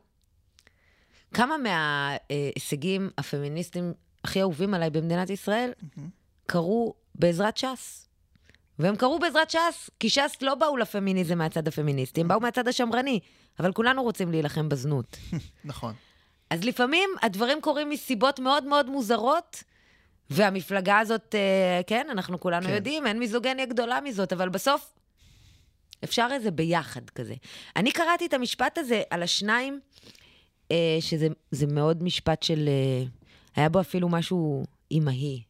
כמה 1.34 1.56
מההישגים 1.58 3.10
הפמיניסטיים 3.18 3.92
הכי 4.24 4.40
אהובים 4.40 4.74
עליי 4.74 4.90
במדינת 4.90 5.30
ישראל 5.30 5.70
Mm-hmm. 5.82 6.00
קרו 6.46 6.94
בעזרת 7.14 7.56
ש"ס. 7.56 8.08
והם 8.78 8.96
קרו 8.96 9.18
בעזרת 9.18 9.50
ש"ס, 9.50 9.90
כי 10.00 10.10
ש"ס 10.10 10.42
לא 10.42 10.54
באו 10.54 10.76
לפמיניזם 10.76 11.38
מהצד 11.38 11.68
הפמיניסטי, 11.68 12.20
הם 12.20 12.28
באו 12.28 12.40
מהצד 12.40 12.68
השמרני, 12.68 13.20
אבל 13.60 13.72
כולנו 13.72 14.02
רוצים 14.02 14.30
להילחם 14.30 14.68
בזנות. 14.68 15.16
נכון. 15.64 15.94
אז 16.50 16.64
לפעמים 16.64 17.10
הדברים 17.22 17.60
קורים 17.60 17.90
מסיבות 17.90 18.40
מאוד 18.40 18.64
מאוד 18.64 18.90
מוזרות, 18.90 19.62
והמפלגה 20.30 20.98
הזאת, 20.98 21.34
אה, 21.34 21.80
כן, 21.86 22.06
אנחנו 22.10 22.40
כולנו 22.40 22.66
כן. 22.66 22.74
יודעים, 22.74 23.06
אין 23.06 23.18
מיזוגניה 23.18 23.66
גדולה 23.66 24.00
מזאת, 24.00 24.32
אבל 24.32 24.48
בסוף 24.48 24.92
אפשר 26.04 26.28
איזה 26.32 26.50
ביחד 26.50 27.10
כזה. 27.10 27.34
אני 27.76 27.92
קראתי 27.92 28.26
את 28.26 28.34
המשפט 28.34 28.78
הזה 28.78 29.02
על 29.10 29.22
השניים, 29.22 29.80
אה, 30.70 30.96
שזה 31.00 31.28
זה 31.50 31.66
מאוד 31.66 32.02
משפט 32.02 32.42
של... 32.42 32.68
אה, 32.68 33.06
היה 33.56 33.68
בו 33.68 33.80
אפילו 33.80 34.08
משהו 34.08 34.64
אימהי. 34.90 35.42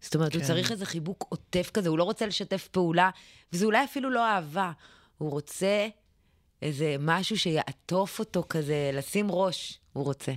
זאת 0.00 0.14
אומרת, 0.14 0.32
כן. 0.32 0.38
הוא 0.38 0.46
צריך 0.46 0.72
איזה 0.72 0.86
חיבוק 0.86 1.26
עוטף 1.28 1.70
כזה, 1.74 1.88
הוא 1.88 1.98
לא 1.98 2.04
רוצה 2.04 2.26
לשתף 2.26 2.68
פעולה, 2.68 3.10
וזה 3.52 3.66
אולי 3.66 3.84
אפילו 3.84 4.10
לא 4.10 4.26
אהבה. 4.26 4.72
הוא 5.18 5.30
רוצה 5.30 5.88
איזה 6.62 6.96
משהו 6.98 7.38
שיעטוף 7.38 8.18
אותו 8.18 8.44
כזה, 8.48 8.90
לשים 8.92 9.30
ראש, 9.30 9.78
הוא 9.92 10.04
רוצה. 10.04 10.32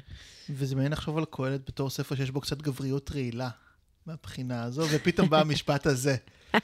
וזה 0.50 0.76
מעניין 0.76 0.92
לחשוב 0.92 1.18
על 1.18 1.26
קהלת 1.26 1.66
בתור 1.68 1.90
ספר 1.90 2.16
שיש 2.16 2.32
בו 2.32 2.42
קצת 2.42 2.62
גבריות 2.62 3.12
רעילה, 3.12 3.50
מהבחינה 4.08 4.64
הזו, 4.64 4.86
ופתאום 4.92 5.30
בא 5.30 5.42
המשפט 5.42 5.88
הזה. 5.88 6.16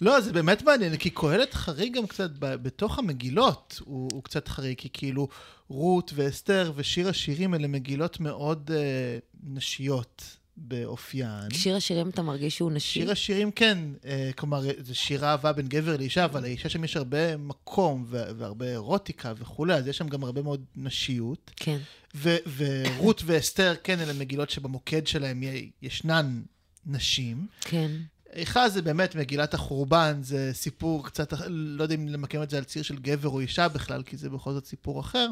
לא, 0.00 0.20
זה 0.20 0.32
באמת 0.32 0.62
מעניין, 0.62 0.96
כי 0.96 1.10
קהלת 1.10 1.54
חריג 1.54 1.96
גם 1.96 2.06
קצת, 2.06 2.30
בתוך 2.38 2.98
המגילות 2.98 3.80
הוא, 3.84 4.08
הוא 4.12 4.22
קצת 4.22 4.48
חריג, 4.48 4.78
כי 4.78 4.88
כאילו 4.92 5.28
רות 5.68 6.12
ואסתר 6.14 6.72
ושיר 6.76 7.08
השירים 7.08 7.54
אלה 7.54 7.68
מגילות 7.68 8.20
מאוד 8.20 8.70
אה, 8.74 9.18
נשיות. 9.42 10.36
באופיין. 10.62 11.50
שיר 11.52 11.76
השירים 11.76 12.08
אתה 12.08 12.22
מרגיש 12.22 12.56
שהוא 12.56 12.72
נשי? 12.72 13.00
שיר 13.00 13.10
השירים 13.10 13.50
כן, 13.50 13.78
אה, 14.04 14.30
כלומר, 14.36 14.62
זה 14.78 14.94
שיר 14.94 15.24
אהבה 15.24 15.52
בין 15.52 15.68
גבר 15.68 15.96
לאישה, 15.96 16.24
אבל 16.24 16.42
לאישה 16.42 16.68
שם 16.68 16.84
יש 16.84 16.96
הרבה 16.96 17.36
מקום 17.36 18.06
והרבה 18.08 18.66
אירוטיקה 18.66 19.32
וכולי, 19.38 19.74
אז 19.74 19.86
יש 19.86 19.98
שם 19.98 20.08
גם 20.08 20.24
הרבה 20.24 20.42
מאוד 20.42 20.64
נשיות. 20.76 21.50
כן. 21.56 21.78
ורות 22.56 23.22
ואסתר, 23.26 23.74
כן, 23.84 24.00
אלה 24.00 24.12
מגילות 24.12 24.50
שבמוקד 24.50 25.06
שלהם 25.06 25.42
ישנן 25.82 26.40
נשים. 26.86 27.46
כן. 27.60 27.90
איכה 28.32 28.68
זה 28.68 28.82
באמת 28.82 29.14
מגילת 29.14 29.54
החורבן, 29.54 30.18
זה 30.22 30.50
סיפור 30.52 31.06
קצת, 31.06 31.32
לא 31.48 31.82
יודע 31.82 31.94
אם 31.94 32.08
למקם 32.08 32.42
את 32.42 32.50
זה 32.50 32.58
על 32.58 32.64
ציר 32.64 32.82
של 32.82 32.96
גבר 32.96 33.28
או 33.28 33.40
אישה 33.40 33.68
בכלל, 33.68 34.02
כי 34.02 34.16
זה 34.16 34.30
בכל 34.30 34.52
זאת 34.52 34.66
סיפור 34.66 35.00
אחר. 35.00 35.30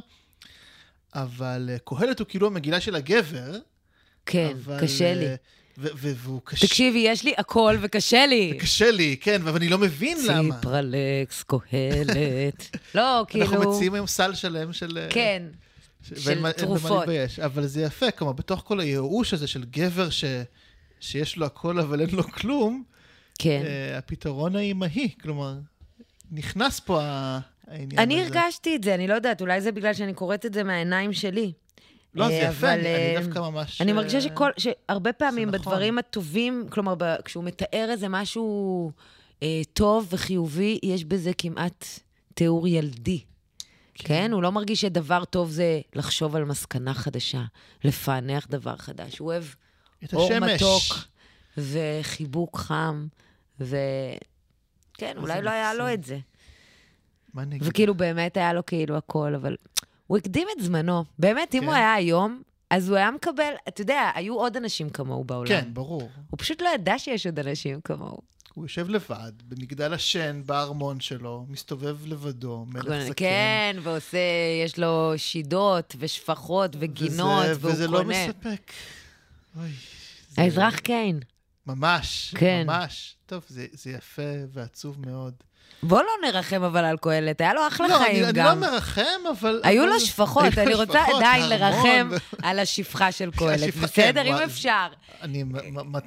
אבל 1.14 1.70
אה, 1.72 1.76
קהלת 1.78 2.18
הוא 2.18 2.26
כאילו 2.26 2.46
המגילה 2.46 2.80
של 2.80 2.94
הגבר, 2.94 3.58
כן, 4.26 4.56
אבל, 4.64 4.80
קשה 4.80 5.14
לי. 5.14 5.26
והוא 5.76 6.40
קשה... 6.44 6.66
תקשיבי, 6.66 6.98
יש 6.98 7.24
לי 7.24 7.32
הכל 7.37 7.76
וקשה 7.80 8.26
לי. 8.26 8.58
קשה 8.61 8.90
לי, 8.90 9.16
כן, 9.20 9.42
אבל 9.42 9.56
אני 9.56 9.68
לא 9.68 9.78
מבין 9.78 10.18
למה. 10.28 10.54
ציפרלקס, 10.54 11.42
קהלת. 11.42 12.76
לא, 12.94 13.24
כאילו... 13.28 13.44
אנחנו 13.44 13.70
מציעים 13.70 13.94
היום 13.94 14.06
סל 14.06 14.34
שלם 14.34 14.72
של... 14.72 14.98
אה, 14.98 15.06
כן. 15.11 15.42
של 16.02 16.14
ואין, 16.24 16.52
תרופות. 16.52 16.80
אין 16.80 16.90
במה 16.90 16.98
להתבייש, 16.98 17.38
אבל 17.38 17.66
זה 17.66 17.82
יפה, 17.82 18.11
כלומר, 18.11 18.32
בתוך 18.32 18.62
כל 18.64 18.80
הייאוש 18.80 19.34
הזה 19.34 19.46
של 19.46 19.64
גבר 19.64 20.11
ש... 20.11 20.24
שיש 21.00 21.37
לו 21.37 21.46
הכל 21.46 21.80
אבל 21.80 22.00
אין 22.00 22.11
לו 22.11 22.22
כלום, 22.22 22.82
כן. 23.38 23.62
uh, 23.64 23.98
הפתרון 23.98 24.56
האימהי, 24.56 25.08
כלומר, 25.22 25.54
נכנס 26.30 26.80
פה 26.80 27.00
העניין 27.02 27.92
הזה. 27.92 28.02
אני 28.02 28.22
הרגשתי 28.22 28.76
את 28.76 28.84
זה, 28.84 28.94
אני 28.94 29.08
לא 29.08 29.14
יודעת, 29.14 29.40
אולי 29.40 29.61
זה 29.61 29.72
בגלל 29.72 29.94
שאני 29.94 30.14
קוראת 30.14 30.46
את 30.46 30.54
זה 30.54 30.64
מהעיניים 30.64 31.12
שלי. 31.12 31.52
לא, 32.14 32.28
זה 32.28 32.32
אה, 32.32 32.48
יפה, 32.48 32.72
אני, 32.72 32.80
אני 32.80 33.16
אה, 33.16 33.20
דווקא 33.22 33.38
ממש... 33.38 33.80
אני 33.80 33.92
מרגישה 33.92 34.20
שכל, 34.20 34.50
שהרבה 34.58 35.12
פעמים 35.12 35.48
נכון. 35.48 35.61
בדברים 35.61 35.98
הטובים, 35.98 36.66
כלומר, 36.70 36.94
כשהוא 37.24 37.44
מתאר 37.44 37.87
איזה 37.90 38.08
משהו 38.08 38.90
אה, 39.42 39.61
טוב 39.72 40.08
וחיובי, 40.11 40.78
יש 40.82 41.04
בזה 41.04 41.30
כמעט 41.38 41.84
תיאור 42.34 42.68
ילדי. 42.68 43.20
כן. 43.94 44.08
כן? 44.08 44.32
הוא 44.32 44.42
לא 44.42 44.52
מרגיש 44.52 44.80
שדבר 44.80 45.24
טוב 45.24 45.50
זה 45.50 45.80
לחשוב 45.94 46.37
על 46.37 46.44
מסקנה 46.44 46.94
חדשה, 46.94 47.42
לפענח 47.84 48.46
דבר 48.50 48.76
חדש. 48.76 49.18
הוא 49.18 49.28
אוהב 49.28 49.44
אור 50.12 50.32
השמש. 50.32 50.62
מתוק 50.62 51.08
וחיבוק 51.58 52.58
חם, 52.58 53.06
ו... 53.61 53.76
כן, 54.94 55.14
אולי 55.16 55.42
לא 55.42 55.50
היה 55.50 55.74
לו 55.74 55.92
את 55.92 56.04
זה. 56.04 56.18
מה 57.34 57.44
נגיד? 57.44 57.68
וכאילו, 57.68 57.94
באמת 57.94 58.37
היה 58.37 58.52
לו 58.52 58.66
כאילו 58.66 58.96
הכל, 58.96 59.34
אבל 59.34 59.56
הוא 60.06 60.18
הקדים 60.18 60.48
את 60.56 60.64
זמנו. 60.64 61.04
באמת, 61.18 61.54
אם 61.54 61.61
כן. 61.61 61.66
הוא 61.66 61.74
היה 61.74 61.94
היום, 61.94 62.42
אז 62.70 62.88
הוא 62.88 62.96
היה 62.96 63.11
מקבל, 63.11 63.52
אתה 63.68 63.80
יודע, 63.80 64.11
היו 64.14 64.34
עוד 64.34 64.56
אנשים 64.56 64.90
כמוהו 64.90 65.24
בעולם. 65.24 65.48
כן, 65.48 65.68
ברור. 65.72 66.11
הוא 66.30 66.38
פשוט 66.38 66.62
לא 66.62 66.68
ידע 66.74 66.98
שיש 66.98 67.26
עוד 67.26 67.38
אנשים 67.38 67.80
כמוהו. 67.80 68.18
הוא 68.54 68.64
יושב 68.64 68.88
לבד, 68.88 69.32
במגדל 69.48 69.94
השן, 69.94 70.42
בארמון 70.46 71.00
שלו, 71.00 71.46
מסתובב 71.48 72.06
לבדו, 72.06 72.64
מלך 72.68 73.04
זקן. 73.04 73.14
כן, 73.14 73.76
ועושה, 73.82 74.18
יש 74.64 74.78
לו 74.78 75.12
שידות 75.16 75.96
ושפחות 75.98 76.76
וגינות, 76.78 77.44
וזה, 77.44 77.56
והוא 77.61 77.72
וזה 77.72 77.87
קונה. 77.87 77.98
וזה 78.00 78.14
לא 78.14 78.26
מספק. 78.28 78.72
אוי. 79.59 79.71
זה... 80.29 80.42
האזרח 80.42 80.79
קיין. 80.79 81.21
ממש, 81.66 82.35
כן. 82.38 82.62
ממש. 82.66 83.16
טוב, 83.27 83.44
זה, 83.49 83.66
זה 83.73 83.90
יפה 83.90 84.23
ועצוב 84.53 85.07
מאוד. 85.07 85.35
בוא 85.83 86.03
לא 86.03 86.29
נרחם 86.29 86.62
אבל 86.62 86.85
על 86.85 86.97
קהלת, 86.97 87.40
היה 87.40 87.55
לו 87.55 87.66
אחלה 87.66 87.88
לא, 87.88 87.99
חיים 87.99 88.25
אני, 88.25 88.33
גם. 88.33 88.44
לא, 88.44 88.53
אני 88.53 88.61
לא 88.61 88.71
מרחם, 88.71 89.21
אבל... 89.38 89.61
היו 89.64 89.83
אבל... 89.85 89.92
לו 89.92 90.01
שפחות, 90.01 90.59
אני 90.59 90.75
רוצה 90.75 91.05
עדיין 91.16 91.49
לרחם 91.49 92.11
על 92.49 92.59
השפחה 92.59 93.12
של 93.12 93.31
קהלת. 93.31 93.77
בסדר, 93.77 94.27
אם 94.27 94.35
אפשר. 94.35 94.87
אני 95.23 95.44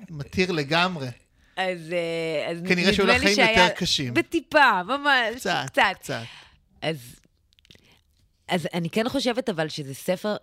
מתיר 0.10 0.52
לגמרי. 0.52 1.08
אז, 1.56 1.94
אה, 1.94 2.52
אז 2.52 2.58
כנראה 2.68 2.94
שהיו 2.94 3.08
לך 3.08 3.22
חיים 3.22 3.40
יותר 3.40 3.70
קשים. 3.70 4.14
בטיפה, 4.14 4.84
ממש, 4.84 5.36
קצת. 5.36 5.64
קצת. 5.66 5.84
קצת. 6.00 6.24
אז, 6.82 6.98
אז 8.48 8.68
אני 8.74 8.90
כן 8.90 9.10
חושבת 9.10 9.50
אבל 9.50 9.70
שזה 9.70 9.94
ספר, 9.94 10.36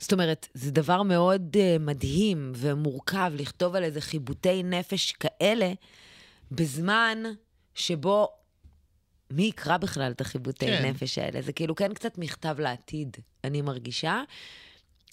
זאת 0.00 0.12
אומרת, 0.12 0.48
זה 0.54 0.70
דבר 0.70 1.02
מאוד 1.02 1.56
uh, 1.56 1.82
מדהים 1.82 2.52
ומורכב 2.56 3.32
לכתוב 3.34 3.74
על 3.74 3.84
איזה 3.84 4.00
חיבוטי 4.00 4.62
נפש 4.62 5.12
כאלה, 5.12 5.72
בזמן 6.50 7.22
שבו 7.74 8.28
מי 9.30 9.42
יקרא 9.42 9.76
בכלל 9.76 10.12
את 10.12 10.20
החיבוטי 10.20 10.66
כן. 10.66 10.84
נפש 10.86 11.18
האלה? 11.18 11.42
זה 11.42 11.52
כאילו 11.52 11.74
כן 11.74 11.94
קצת 11.94 12.18
מכתב 12.18 12.56
לעתיד, 12.60 13.16
אני 13.44 13.62
מרגישה. 13.62 14.22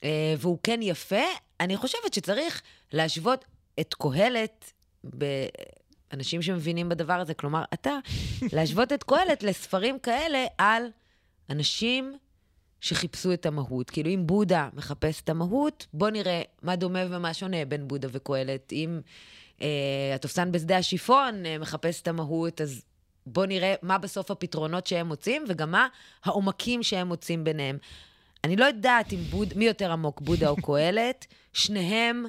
אה, 0.04 0.36
והוא 0.38 0.58
כן 0.64 0.80
יפה. 0.82 1.26
אני 1.60 1.78
חושבת 1.78 2.14
שצריך 2.14 2.62
להשוות 2.94 3.46
את 3.80 3.94
קהלת, 3.94 4.72
באנשים 5.04 6.42
שמבינים 6.42 6.90
בדבר 6.90 7.14
הזה, 7.14 7.34
כלומר, 7.34 7.64
אתה, 7.74 7.98
להשוות 8.54 8.94
את 8.94 9.04
קהלת 9.04 9.44
לספרים 9.44 10.00
כאלה 10.00 10.46
על 10.58 10.84
אנשים 11.50 12.18
שחיפשו 12.86 13.34
את 13.34 13.46
המהות. 13.46 13.90
כאילו, 13.90 14.10
אם 14.10 14.28
בודה 14.28 14.70
מחפש 14.74 15.22
את 15.22 15.30
המהות, 15.30 15.88
בוא 15.94 16.10
נראה 16.10 16.42
מה 16.62 16.76
דומה 16.76 17.00
ומה 17.10 17.34
שונה 17.34 17.66
בין 17.66 17.88
בודה 17.88 18.08
וקהלת. 18.12 18.74
אם 18.74 19.00
אה, 19.62 19.68
התופסן 20.16 20.52
בשדה 20.52 20.78
השיפון 20.78 21.46
אה, 21.46 21.58
מחפש 21.58 22.02
את 22.02 22.08
המהות, 22.08 22.62
אז 22.62 22.82
בואו 23.26 23.46
נראה 23.46 23.76
מה 23.82 23.98
בסוף 23.98 24.32
הפתרונות 24.32 24.88
שהם 24.88 25.08
מוצאים, 25.08 25.46
וגם 25.48 25.72
מה 25.72 25.88
העומקים 26.24 26.84
שהם 26.84 27.08
מוצאים 27.08 27.44
ביניהם. 27.44 27.78
אני 28.44 28.56
לא 28.56 28.66
יודעת 28.66 29.14
אם 29.14 29.20
בוד, 29.20 29.54
מי 29.56 29.66
יותר 29.66 29.92
עמוק, 29.92 30.22
בודה 30.22 30.50
או 30.50 30.56
קהלת, 30.56 31.26
שניהם 31.54 32.26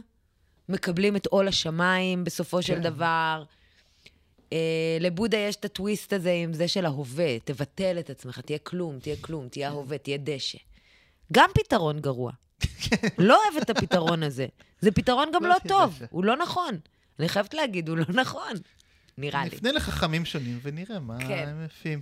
מקבלים 0.68 1.16
את 1.16 1.26
עול 1.26 1.48
השמיים 1.48 2.24
בסופו 2.24 2.56
כן. 2.56 2.62
של 2.62 2.78
דבר. 2.78 3.42
אה, 4.52 4.58
לבודה 5.00 5.38
יש 5.38 5.56
את 5.56 5.64
הטוויסט 5.64 6.12
הזה 6.12 6.32
עם 6.32 6.52
זה 6.52 6.68
של 6.68 6.84
ההווה, 6.84 7.38
תבטל 7.44 7.98
את 7.98 8.10
עצמך, 8.10 8.40
תהיה 8.40 8.58
כלום, 8.58 8.98
תהיה 8.98 9.16
כלום, 9.20 9.48
תהיה 9.48 9.68
ההווה, 9.68 9.98
תהיה 9.98 10.18
דשא. 10.20 10.58
גם 11.32 11.50
פתרון 11.54 12.00
גרוע. 12.00 12.32
לא 13.18 13.38
אוהב 13.44 13.62
את 13.62 13.70
הפתרון 13.70 14.22
הזה. 14.22 14.46
זה 14.80 14.90
פתרון 14.90 15.28
גם 15.34 15.42
לא, 15.42 15.48
לא 15.48 15.68
טוב, 15.68 16.02
הוא 16.10 16.24
לא 16.24 16.36
נכון. 16.36 16.78
אני 17.18 17.28
חייבת 17.28 17.54
להגיד, 17.54 17.88
הוא 17.88 17.96
לא 17.96 18.04
נכון. 18.08 18.52
נראה 19.18 19.44
לי. 19.44 19.50
נפנה 19.50 19.72
לחכמים 19.72 20.24
שונים 20.24 20.58
ונראה 20.62 20.98
מה 20.98 21.18
כן. 21.20 21.48
הם 21.48 21.64
יפים. 21.64 22.00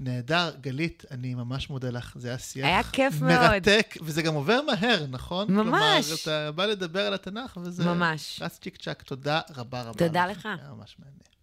נהדר, 0.00 0.50
גלית, 0.60 1.04
אני 1.10 1.34
ממש 1.34 1.70
מודה 1.70 1.90
לך, 1.90 2.12
זה 2.18 2.28
היה 2.28 2.38
שיח 2.38 2.66
היה 2.66 2.82
כיף 2.82 3.20
מאוד. 3.20 3.32
מרתק, 3.32 3.94
וזה 4.02 4.22
גם 4.22 4.34
עובר 4.34 4.60
מהר, 4.62 5.06
נכון? 5.10 5.50
ממש. 5.50 6.06
כלומר, 6.06 6.16
אתה 6.22 6.52
בא 6.52 6.66
לדבר 6.66 7.06
על 7.06 7.14
התנ"ך, 7.14 7.58
וזה... 7.62 7.84
ממש. 7.84 8.42
רץ 8.42 8.58
צ'יק 8.62 8.76
צ'אק, 8.76 9.02
תודה 9.02 9.40
רבה 9.56 9.82
רבה. 9.82 9.98
תודה 9.98 10.26
לך. 10.26 10.46
היה 10.46 10.72
ממש 10.72 10.96
מעניין. 10.98 11.37